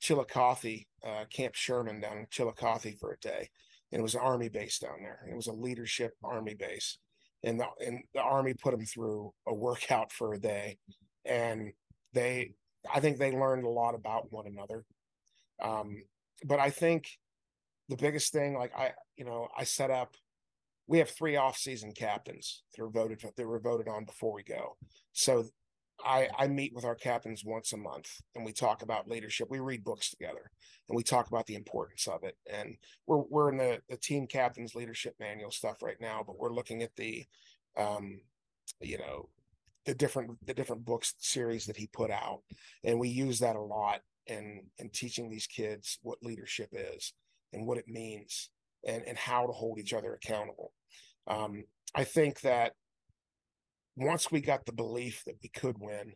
Chillicothe, 0.00 0.84
uh, 1.04 1.24
Camp 1.30 1.54
Sherman 1.54 2.00
down 2.00 2.18
in 2.18 2.26
Chillicothe 2.30 2.98
for 2.98 3.12
a 3.12 3.18
day. 3.18 3.48
And 3.92 4.00
it 4.00 4.02
was 4.02 4.14
an 4.14 4.20
army 4.20 4.48
base 4.48 4.78
down 4.78 4.98
there. 5.02 5.26
It 5.30 5.36
was 5.36 5.46
a 5.46 5.52
leadership 5.52 6.14
army 6.22 6.54
base. 6.54 6.98
And 7.44 7.60
the, 7.60 7.66
and 7.84 8.00
the 8.14 8.20
army 8.20 8.54
put 8.54 8.72
them 8.72 8.84
through 8.84 9.32
a 9.46 9.54
workout 9.54 10.12
for 10.12 10.34
a 10.34 10.38
day. 10.38 10.78
And 11.24 11.72
they 12.12 12.52
I 12.92 13.00
think 13.00 13.18
they 13.18 13.32
learned 13.32 13.64
a 13.64 13.70
lot 13.70 13.94
about 13.94 14.32
one 14.32 14.46
another. 14.46 14.84
Um, 15.62 16.02
but 16.44 16.60
I 16.60 16.70
think 16.70 17.08
the 17.88 17.96
biggest 17.96 18.32
thing, 18.32 18.54
like 18.54 18.72
I, 18.76 18.92
you 19.16 19.24
know, 19.24 19.48
I 19.56 19.64
set 19.64 19.90
up. 19.90 20.14
We 20.88 20.98
have 20.98 21.10
three 21.10 21.34
off-season 21.34 21.92
captains 21.92 22.62
that 22.76 22.84
are 22.84 22.88
voted. 22.88 23.20
That 23.36 23.46
were 23.46 23.58
voted 23.58 23.88
on 23.88 24.04
before 24.04 24.32
we 24.32 24.44
go. 24.44 24.76
So, 25.12 25.46
I 26.04 26.28
I 26.38 26.46
meet 26.48 26.74
with 26.74 26.84
our 26.84 26.94
captains 26.94 27.44
once 27.44 27.72
a 27.72 27.76
month, 27.76 28.20
and 28.34 28.44
we 28.44 28.52
talk 28.52 28.82
about 28.82 29.08
leadership. 29.08 29.48
We 29.50 29.60
read 29.60 29.84
books 29.84 30.10
together, 30.10 30.50
and 30.88 30.96
we 30.96 31.02
talk 31.02 31.28
about 31.28 31.46
the 31.46 31.54
importance 31.54 32.06
of 32.06 32.24
it. 32.24 32.36
And 32.50 32.76
we're 33.06 33.22
we're 33.28 33.50
in 33.50 33.56
the 33.58 33.80
the 33.88 33.96
team 33.96 34.26
captains 34.26 34.74
leadership 34.74 35.14
manual 35.18 35.50
stuff 35.50 35.82
right 35.82 36.00
now, 36.00 36.22
but 36.26 36.38
we're 36.38 36.52
looking 36.52 36.82
at 36.82 36.94
the, 36.96 37.24
um, 37.76 38.20
you 38.80 38.98
know, 38.98 39.28
the 39.86 39.94
different 39.94 40.36
the 40.44 40.54
different 40.54 40.84
books 40.84 41.14
series 41.18 41.64
that 41.66 41.76
he 41.76 41.86
put 41.86 42.10
out 42.10 42.42
and 42.84 42.98
we 42.98 43.08
use 43.08 43.38
that 43.38 43.56
a 43.56 43.60
lot 43.60 44.00
in 44.26 44.62
in 44.78 44.90
teaching 44.90 45.30
these 45.30 45.46
kids 45.46 45.98
what 46.02 46.18
leadership 46.22 46.68
is 46.72 47.14
and 47.52 47.66
what 47.66 47.78
it 47.78 47.88
means 47.88 48.50
and 48.86 49.04
and 49.04 49.16
how 49.16 49.46
to 49.46 49.52
hold 49.52 49.78
each 49.78 49.94
other 49.94 50.14
accountable 50.14 50.72
um, 51.28 51.64
i 51.94 52.02
think 52.04 52.40
that 52.40 52.72
once 53.96 54.30
we 54.30 54.40
got 54.40 54.64
the 54.66 54.72
belief 54.72 55.22
that 55.24 55.36
we 55.42 55.48
could 55.48 55.76
win 55.78 56.12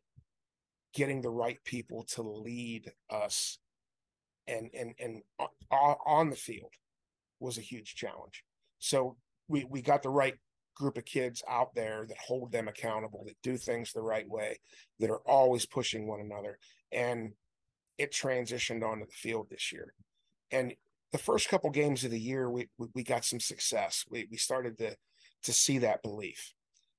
getting 0.94 1.22
the 1.22 1.30
right 1.30 1.58
people 1.64 2.02
to 2.02 2.22
lead 2.22 2.90
us 3.10 3.58
and 4.46 4.70
and 4.74 4.94
and 4.98 5.22
on 5.70 6.30
the 6.30 6.36
field 6.36 6.72
was 7.38 7.58
a 7.58 7.62
huge 7.62 7.94
challenge 7.94 8.44
so 8.78 9.16
we 9.48 9.64
we 9.64 9.82
got 9.82 10.02
the 10.02 10.10
right 10.10 10.34
group 10.80 10.96
of 10.96 11.04
kids 11.04 11.42
out 11.48 11.74
there 11.74 12.06
that 12.08 12.16
hold 12.16 12.50
them 12.50 12.66
accountable, 12.66 13.22
that 13.26 13.36
do 13.42 13.56
things 13.56 13.92
the 13.92 14.00
right 14.00 14.28
way, 14.28 14.58
that 14.98 15.10
are 15.10 15.20
always 15.26 15.66
pushing 15.66 16.06
one 16.06 16.20
another. 16.20 16.58
And 16.90 17.32
it 17.98 18.12
transitioned 18.12 18.82
onto 18.82 19.04
the 19.04 19.12
field 19.12 19.48
this 19.50 19.72
year. 19.72 19.92
And 20.50 20.72
the 21.12 21.18
first 21.18 21.48
couple 21.50 21.70
games 21.70 22.02
of 22.04 22.10
the 22.10 22.18
year, 22.18 22.50
we 22.50 22.68
we 22.94 23.02
got 23.02 23.24
some 23.24 23.40
success. 23.40 24.04
We 24.08 24.26
we 24.30 24.36
started 24.36 24.78
to 24.78 24.96
to 25.42 25.52
see 25.52 25.78
that 25.78 26.02
belief. 26.02 26.54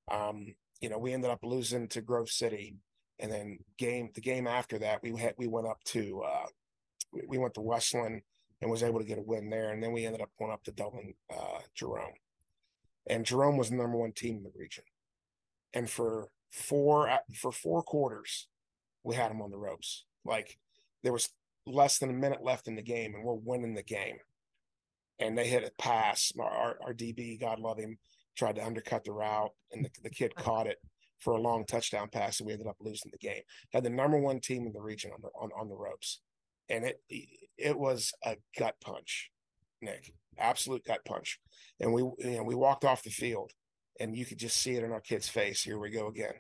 Um, 0.10 0.54
you 0.82 0.90
know, 0.90 0.98
we 0.98 1.14
ended 1.14 1.30
up 1.32 1.40
losing 1.44 1.88
to 1.90 2.02
Grove 2.02 2.30
City, 2.30 2.76
and 3.20 3.32
then 3.32 3.60
game 3.78 4.10
the 4.14 4.22
game 4.22 4.48
after 4.48 4.80
that, 4.80 5.02
we 5.04 5.18
had 5.18 5.36
we 5.38 5.48
went 5.48 5.68
up 5.68 5.84
to 5.86 6.22
uh, 6.26 6.48
we 7.28 7.38
went 7.38 7.54
to 7.54 7.62
Westland 7.62 8.22
and 8.62 8.70
was 8.70 8.84
able 8.84 9.00
to 9.00 9.06
get 9.06 9.18
a 9.18 9.24
win 9.24 9.50
there. 9.50 9.72
And 9.72 9.82
then 9.82 9.92
we 9.92 10.06
ended 10.06 10.22
up 10.22 10.30
going 10.38 10.52
up 10.52 10.64
to 10.64 10.72
Dublin, 10.72 11.14
uh, 11.32 11.60
Jerome. 11.74 12.14
And 13.08 13.26
Jerome 13.26 13.58
was 13.58 13.70
the 13.70 13.76
number 13.76 13.98
one 13.98 14.12
team 14.12 14.38
in 14.38 14.44
the 14.44 14.52
region. 14.56 14.84
And 15.74 15.90
for 15.90 16.30
four 16.52 17.10
uh, 17.10 17.18
for 17.36 17.52
four 17.52 17.82
quarters, 17.82 18.48
we 19.04 19.16
had 19.16 19.32
them 19.32 19.42
on 19.42 19.52
the 19.52 19.58
ropes. 19.58 20.06
Like 20.26 20.58
there 21.04 21.14
was 21.14 21.30
less 21.66 21.98
than 21.98 22.10
a 22.10 22.14
minute 22.14 22.44
left 22.44 22.68
in 22.68 22.76
the 22.76 22.82
game, 22.82 23.16
and 23.16 23.24
we're 23.24 23.34
winning 23.34 23.74
the 23.74 23.84
game. 23.84 24.18
And 25.20 25.38
they 25.38 25.48
hit 25.48 25.64
a 25.64 25.82
pass. 25.82 26.32
Our, 26.40 26.50
our, 26.50 26.78
our 26.88 26.94
DB, 26.94 27.40
God 27.40 27.60
love 27.60 27.78
him, 27.78 27.98
tried 28.36 28.56
to 28.56 28.66
undercut 28.66 29.04
the 29.04 29.12
route, 29.12 29.52
and 29.72 29.86
the, 29.86 29.90
the 30.04 30.10
kid 30.10 30.36
caught 30.36 30.68
it 30.68 30.78
for 31.20 31.34
a 31.34 31.42
long 31.42 31.66
touchdown 31.66 32.10
pass, 32.12 32.40
and 32.40 32.48
we 32.48 32.54
ended 32.54 32.68
up 32.68 32.78
losing 32.80 33.12
the 33.12 33.18
game. 33.18 33.42
Had 33.72 33.84
the 33.84 33.90
number 33.90 34.18
one 34.18 34.40
team 34.40 34.66
in 34.66 34.74
the 34.74 34.82
region 34.82 35.12
on 35.12 35.22
the 35.22 35.30
on, 35.40 35.50
on 35.58 35.70
the 35.70 35.76
ropes, 35.76 36.22
and 36.70 36.86
it 36.86 37.02
it 37.58 37.78
was 37.78 38.12
a 38.26 38.38
gut 38.58 38.76
punch, 38.82 39.32
Nick, 39.82 40.14
absolute 40.38 40.84
gut 40.84 41.06
punch. 41.06 41.40
And 41.80 41.94
we 41.94 42.02
you 42.02 42.38
know 42.38 42.44
we 42.44 42.56
walked 42.56 42.86
off 42.86 43.04
the 43.04 43.10
field, 43.10 43.52
and 44.00 44.16
you 44.16 44.26
could 44.26 44.40
just 44.40 44.58
see 44.58 44.76
it 44.76 44.84
in 44.84 44.92
our 44.92 45.02
kid's 45.02 45.30
face. 45.30 45.62
Here 45.64 45.80
we 45.80 45.92
go 45.92 46.08
again, 46.08 46.34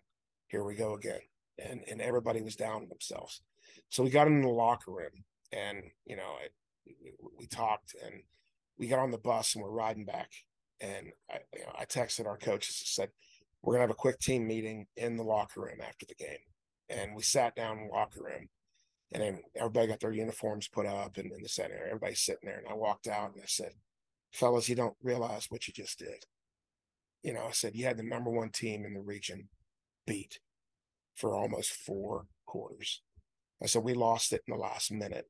here 0.47 0.63
we 0.63 0.75
go 0.75 0.95
again, 0.95 1.21
and 1.63 1.81
and 1.89 2.01
everybody 2.01 2.41
was 2.41 2.55
down 2.55 2.87
themselves. 2.89 3.41
So 3.89 4.03
we 4.03 4.09
got 4.09 4.27
in 4.27 4.41
the 4.41 4.49
locker 4.49 4.91
room, 4.91 5.23
and 5.51 5.83
you 6.05 6.15
know 6.15 6.35
it, 6.43 6.53
we 7.37 7.45
talked, 7.45 7.95
and 8.03 8.23
we 8.77 8.87
got 8.87 8.99
on 8.99 9.11
the 9.11 9.17
bus, 9.17 9.53
and 9.53 9.63
we're 9.63 9.69
riding 9.69 10.05
back. 10.05 10.31
And 10.81 11.11
I, 11.29 11.37
you 11.53 11.61
know, 11.61 11.73
I 11.77 11.85
texted 11.85 12.25
our 12.25 12.37
coaches 12.37 12.81
and 12.81 12.87
said, 12.87 13.09
we're 13.61 13.75
gonna 13.75 13.83
have 13.83 13.91
a 13.91 13.95
quick 13.95 14.19
team 14.19 14.47
meeting 14.47 14.87
in 14.97 15.15
the 15.15 15.23
locker 15.23 15.61
room 15.61 15.79
after 15.87 16.05
the 16.07 16.15
game. 16.15 16.39
And 16.89 17.15
we 17.15 17.21
sat 17.21 17.55
down 17.55 17.77
in 17.77 17.87
the 17.87 17.93
locker 17.93 18.23
room 18.23 18.49
and 19.13 19.21
then 19.21 19.39
everybody 19.55 19.87
got 19.87 19.99
their 19.99 20.11
uniforms 20.11 20.67
put 20.67 20.85
up 20.85 21.17
and 21.17 21.31
in 21.31 21.43
the 21.43 21.49
center, 21.49 21.85
everybody's 21.85 22.21
sitting 22.21 22.49
there. 22.49 22.57
And 22.57 22.67
I 22.67 22.73
walked 22.73 23.07
out 23.07 23.33
and 23.33 23.41
I 23.41 23.47
said, 23.47 23.73
fellas, 24.31 24.67
you 24.67 24.75
don't 24.75 24.95
realize 25.03 25.47
what 25.49 25.67
you 25.67 25.73
just 25.73 25.99
did. 25.99 26.25
You 27.21 27.33
know, 27.33 27.45
I 27.45 27.51
said, 27.51 27.75
you 27.75 27.85
had 27.85 27.97
the 27.97 28.03
number 28.03 28.31
one 28.31 28.49
team 28.49 28.83
in 28.83 28.93
the 28.93 29.01
region 29.01 29.49
beat 30.07 30.39
for 31.15 31.35
almost 31.35 31.71
four 31.71 32.25
quarters. 32.45 33.03
I 33.61 33.67
said, 33.67 33.83
we 33.83 33.93
lost 33.93 34.33
it 34.33 34.41
in 34.47 34.55
the 34.55 34.59
last 34.59 34.91
minute. 34.91 35.29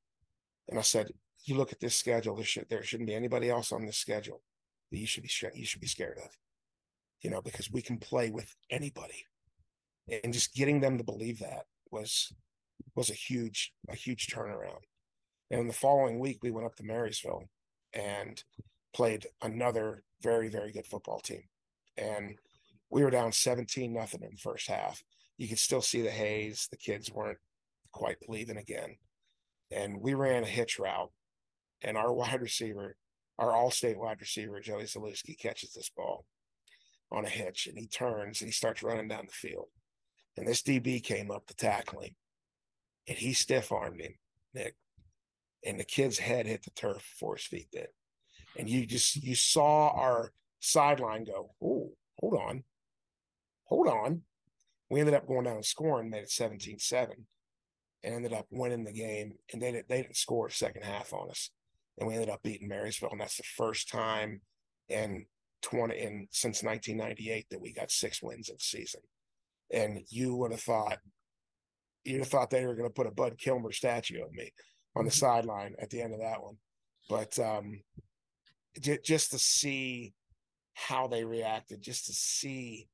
And 0.69 0.79
I 0.79 0.83
said, 0.83 1.09
you 1.43 1.57
look 1.57 1.73
at 1.73 1.81
this 1.81 1.95
schedule, 1.95 2.35
there, 2.35 2.45
should, 2.45 2.67
there 2.69 2.83
shouldn't 2.83 3.09
be 3.09 3.15
anybody 3.15 3.49
else 3.49 3.73
on 3.73 3.85
this 3.85 3.97
schedule 3.97 4.41
that 4.91 4.97
you 4.97 5.07
should 5.07 5.23
be, 5.23 5.31
you 5.53 5.65
should 5.65 5.81
be 5.81 5.87
scared 5.87 6.17
of 6.17 6.37
you 7.21 7.29
know, 7.29 7.41
because 7.41 7.71
we 7.71 7.81
can 7.81 7.97
play 7.97 8.31
with 8.31 8.55
anybody. 8.69 9.25
And 10.23 10.33
just 10.33 10.53
getting 10.53 10.81
them 10.81 10.97
to 10.97 11.03
believe 11.03 11.39
that 11.39 11.65
was 11.91 12.33
was 12.95 13.09
a 13.09 13.13
huge 13.13 13.71
a 13.89 13.95
huge 13.95 14.27
turnaround. 14.27 14.81
And 15.51 15.69
the 15.69 15.73
following 15.73 16.19
week 16.19 16.39
we 16.41 16.51
went 16.51 16.65
up 16.65 16.75
to 16.77 16.83
Marysville 16.83 17.45
and 17.93 18.43
played 18.93 19.27
another 19.41 20.03
very 20.21 20.49
very 20.49 20.71
good 20.71 20.87
football 20.87 21.19
team. 21.19 21.43
And 21.95 22.35
we 22.89 23.03
were 23.03 23.11
down 23.11 23.31
17 23.31 23.93
nothing 23.93 24.23
in 24.23 24.31
the 24.31 24.37
first 24.37 24.67
half. 24.67 25.03
You 25.37 25.47
could 25.47 25.59
still 25.59 25.81
see 25.81 26.01
the 26.01 26.09
haze. 26.09 26.67
The 26.69 26.77
kids 26.77 27.11
weren't 27.11 27.39
quite 27.91 28.19
believing 28.25 28.57
again. 28.57 28.97
And 29.69 30.01
we 30.01 30.13
ran 30.13 30.43
a 30.43 30.47
hitch 30.47 30.79
route 30.79 31.11
and 31.81 31.95
our 31.95 32.11
wide 32.13 32.41
receiver, 32.41 32.97
our 33.41 33.51
all-state 33.53 33.97
wide 33.97 34.21
receiver, 34.21 34.59
Joey 34.59 34.83
Zalewski, 34.83 35.37
catches 35.37 35.73
this 35.73 35.89
ball 35.95 36.25
on 37.11 37.25
a 37.25 37.29
hitch 37.29 37.67
and 37.67 37.77
he 37.77 37.87
turns 37.87 38.41
and 38.41 38.47
he 38.47 38.53
starts 38.53 38.83
running 38.83 39.07
down 39.07 39.25
the 39.25 39.33
field. 39.33 39.67
And 40.37 40.47
this 40.47 40.61
DB 40.61 41.03
came 41.03 41.31
up 41.31 41.47
to 41.47 41.55
tackle 41.55 42.01
him 42.01 42.15
and 43.07 43.17
he 43.17 43.33
stiff 43.33 43.71
armed 43.71 43.99
him, 43.99 44.13
Nick. 44.53 44.75
And 45.65 45.79
the 45.79 45.83
kid's 45.83 46.19
head 46.19 46.45
hit 46.45 46.63
the 46.63 46.71
turf 46.71 46.97
before 46.97 47.35
his 47.35 47.45
feet 47.45 47.67
did. 47.71 47.87
And 48.57 48.69
you 48.69 48.85
just 48.85 49.15
you 49.15 49.35
saw 49.35 49.89
our 49.89 50.31
sideline 50.59 51.25
go, 51.25 51.51
oh, 51.63 51.91
hold 52.19 52.35
on. 52.35 52.63
Hold 53.65 53.87
on. 53.87 54.21
We 54.89 54.99
ended 54.99 55.15
up 55.15 55.27
going 55.27 55.45
down 55.45 55.55
and 55.55 55.65
scoring, 55.65 56.09
made 56.09 56.23
it 56.23 56.31
17 56.31 56.79
7, 56.79 57.15
and 58.03 58.15
ended 58.15 58.33
up 58.33 58.47
winning 58.49 58.83
the 58.83 58.91
game. 58.91 59.33
And 59.51 59.61
they, 59.61 59.83
they 59.87 60.01
didn't 60.01 60.17
score 60.17 60.47
a 60.47 60.51
second 60.51 60.83
half 60.83 61.13
on 61.13 61.29
us. 61.29 61.49
And 62.01 62.07
we 62.07 62.15
ended 62.15 62.31
up 62.31 62.41
beating 62.41 62.67
Marysville. 62.67 63.11
And 63.11 63.21
that's 63.21 63.37
the 63.37 63.43
first 63.43 63.87
time 63.87 64.41
in 64.89 65.27
20 65.61 65.95
in 65.95 66.27
since 66.31 66.63
1998 66.63 67.45
that 67.51 67.61
we 67.61 67.73
got 67.73 67.91
six 67.91 68.23
wins 68.23 68.49
in 68.49 68.55
the 68.55 68.59
season. 68.63 69.01
And 69.71 70.01
you 70.09 70.35
would 70.35 70.49
have 70.49 70.61
thought 70.61 70.97
you'd 72.03 72.17
have 72.17 72.27
thought 72.27 72.49
they 72.49 72.65
were 72.65 72.73
going 72.73 72.89
to 72.89 72.93
put 72.93 73.05
a 73.05 73.11
Bud 73.11 73.37
Kilmer 73.37 73.71
statue 73.71 74.23
of 74.23 74.33
me 74.33 74.51
on 74.95 75.05
the 75.05 75.11
mm-hmm. 75.11 75.19
sideline 75.19 75.75
at 75.79 75.91
the 75.91 76.01
end 76.01 76.15
of 76.15 76.21
that 76.21 76.41
one. 76.41 76.57
But 77.07 77.37
um, 77.37 77.81
j- 78.79 78.97
just 79.05 79.29
to 79.31 79.37
see 79.37 80.15
how 80.73 81.05
they 81.05 81.23
reacted, 81.23 81.83
just 81.83 82.07
to 82.07 82.13
see, 82.13 82.87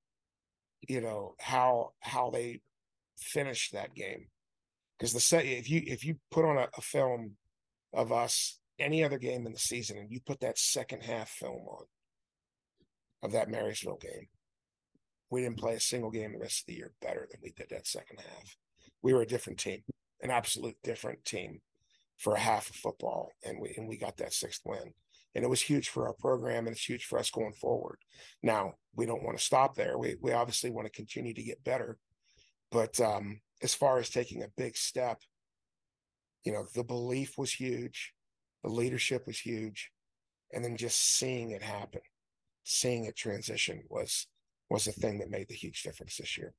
you 0.86 1.00
know, 1.00 1.36
how 1.40 1.94
how 2.02 2.30
they 2.30 2.60
finished 3.18 3.72
that 3.72 3.96
game. 3.96 4.28
Because 5.00 5.14
the 5.14 5.22
set, 5.22 5.46
if 5.46 5.70
you 5.70 5.82
if 5.86 6.04
you 6.04 6.18
put 6.30 6.44
on 6.44 6.58
a, 6.58 6.68
a 6.78 6.82
film 6.82 7.38
of 7.94 8.12
us 8.12 8.60
any 8.80 9.04
other 9.04 9.18
game 9.18 9.46
in 9.46 9.54
the 9.54 9.60
season 9.60 9.98
and 9.98 10.12
you 10.12 10.20
put 10.20 10.40
that 10.42 10.58
second 10.58 11.04
half 11.04 11.30
film 11.30 11.62
on, 11.68 11.86
of 13.24 13.32
that 13.32 13.50
Marysville 13.50 14.00
game. 14.02 14.28
We 15.30 15.42
didn't 15.42 15.58
play 15.58 15.76
a 15.76 15.80
single 15.80 16.12
game 16.12 16.34
the 16.34 16.40
rest 16.40 16.62
of 16.62 16.68
the 16.68 16.76
year 16.76 16.94
better 17.02 17.28
than 17.30 17.40
we 17.44 17.52
did 17.52 17.68
that 17.70 17.88
second 17.88 18.20
half. 18.20 18.56
We 19.02 19.14
were 19.14 19.22
a 19.22 19.28
different 19.28 19.60
team, 19.60 19.82
an 20.22 20.32
absolute 20.32 20.78
different 20.84 21.26
team 21.26 21.60
for 22.18 22.34
a 22.34 22.40
half 22.40 22.70
of 22.70 22.76
football, 22.76 23.32
and 23.46 23.60
we 23.60 23.74
and 23.78 23.88
we 23.88 23.98
got 23.98 24.18
that 24.18 24.34
sixth 24.34 24.62
win. 24.66 24.94
And 25.36 25.44
it 25.44 25.50
was 25.50 25.62
huge 25.62 25.90
for 25.90 26.08
our 26.08 26.14
program, 26.14 26.66
and 26.66 26.76
it's 26.76 26.88
huge 26.88 27.06
for 27.06 27.20
us 27.20 27.30
going 27.30 27.54
forward. 27.54 28.00
Now 28.42 28.74
we 28.96 29.06
don't 29.06 29.24
want 29.24 29.38
to 29.38 29.44
stop 29.44 29.76
there. 29.76 29.98
We 29.98 30.16
we 30.22 30.32
obviously 30.32 30.72
want 30.72 30.88
to 30.88 30.92
continue 30.92 31.34
to 31.34 31.44
get 31.44 31.64
better, 31.64 31.98
but 32.72 33.00
um, 33.02 33.42
as 33.62 33.74
far 33.74 34.00
as 34.00 34.10
taking 34.10 34.44
a 34.44 34.52
big 34.56 34.78
step, 34.78 35.20
you 36.44 36.54
know, 36.54 36.66
the 36.74 36.84
belief 36.84 37.38
was 37.38 37.52
huge, 37.52 38.14
the 38.64 38.70
leadership 38.70 39.26
was 39.28 39.40
huge, 39.40 39.92
and 40.52 40.64
then 40.64 40.78
just 40.78 41.18
seeing 41.18 41.52
it 41.52 41.62
happen 41.62 42.02
seeing 42.68 43.06
it 43.06 43.16
transition 43.16 43.82
was 43.90 44.28
was 44.70 44.84
the 44.84 44.92
thing 44.92 45.20
that 45.20 45.30
made 45.30 45.48
the 45.48 45.56
huge 45.56 45.82
difference 45.82 46.18
this 46.18 46.38
year. 46.38 46.54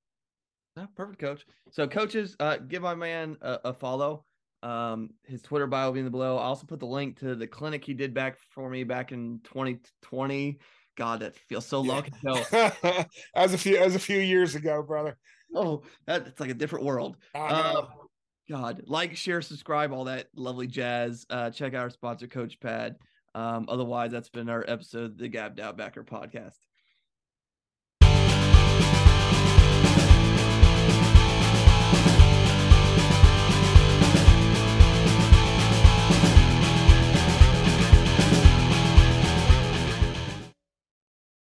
Oh, 0.78 0.86
perfect, 0.96 1.20
coach. 1.20 1.44
So, 1.70 1.86
coaches, 1.86 2.34
uh, 2.40 2.56
give 2.56 2.80
my 2.80 2.94
man 2.94 3.36
a, 3.42 3.58
a, 3.66 3.74
follow. 3.74 4.24
Um, 4.62 5.10
his 5.24 5.42
Twitter 5.42 5.66
bio 5.66 5.86
will 5.86 5.92
be 5.92 5.98
in 5.98 6.06
the 6.06 6.10
below. 6.10 6.38
I 6.38 6.44
also 6.44 6.66
put 6.66 6.80
the 6.80 6.86
link 6.86 7.18
to 7.20 7.34
the 7.34 7.46
clinic 7.46 7.84
he 7.84 7.92
did 7.92 8.14
back 8.14 8.38
for 8.54 8.70
me 8.70 8.84
back 8.84 9.12
in 9.12 9.40
2020. 9.44 10.58
God, 10.96 11.20
that 11.20 11.36
feels 11.36 11.66
so 11.66 11.80
long 11.82 12.04
ago. 12.06 13.04
as 13.34 13.52
a 13.52 13.58
few 13.58 13.76
as 13.76 13.94
a 13.94 14.00
few 14.00 14.18
years 14.18 14.54
ago, 14.54 14.82
brother. 14.82 15.18
Oh, 15.54 15.82
that's 16.06 16.40
like 16.40 16.50
a 16.50 16.54
different 16.54 16.86
world. 16.86 17.16
Uh, 17.34 17.82
God, 18.48 18.82
like, 18.86 19.16
share, 19.16 19.42
subscribe, 19.42 19.92
all 19.92 20.04
that 20.04 20.28
lovely 20.34 20.66
jazz. 20.66 21.26
Uh, 21.28 21.50
check 21.50 21.74
out 21.74 21.82
our 21.82 21.90
sponsor, 21.90 22.26
Coach 22.26 22.58
Pad. 22.60 22.96
Um, 23.34 23.66
otherwise, 23.68 24.10
that's 24.10 24.30
been 24.30 24.48
our 24.48 24.64
episode, 24.66 25.18
the 25.18 25.28
Gabbed 25.28 25.60
Out 25.60 25.76
Backer 25.76 26.02
podcast. 26.02 26.56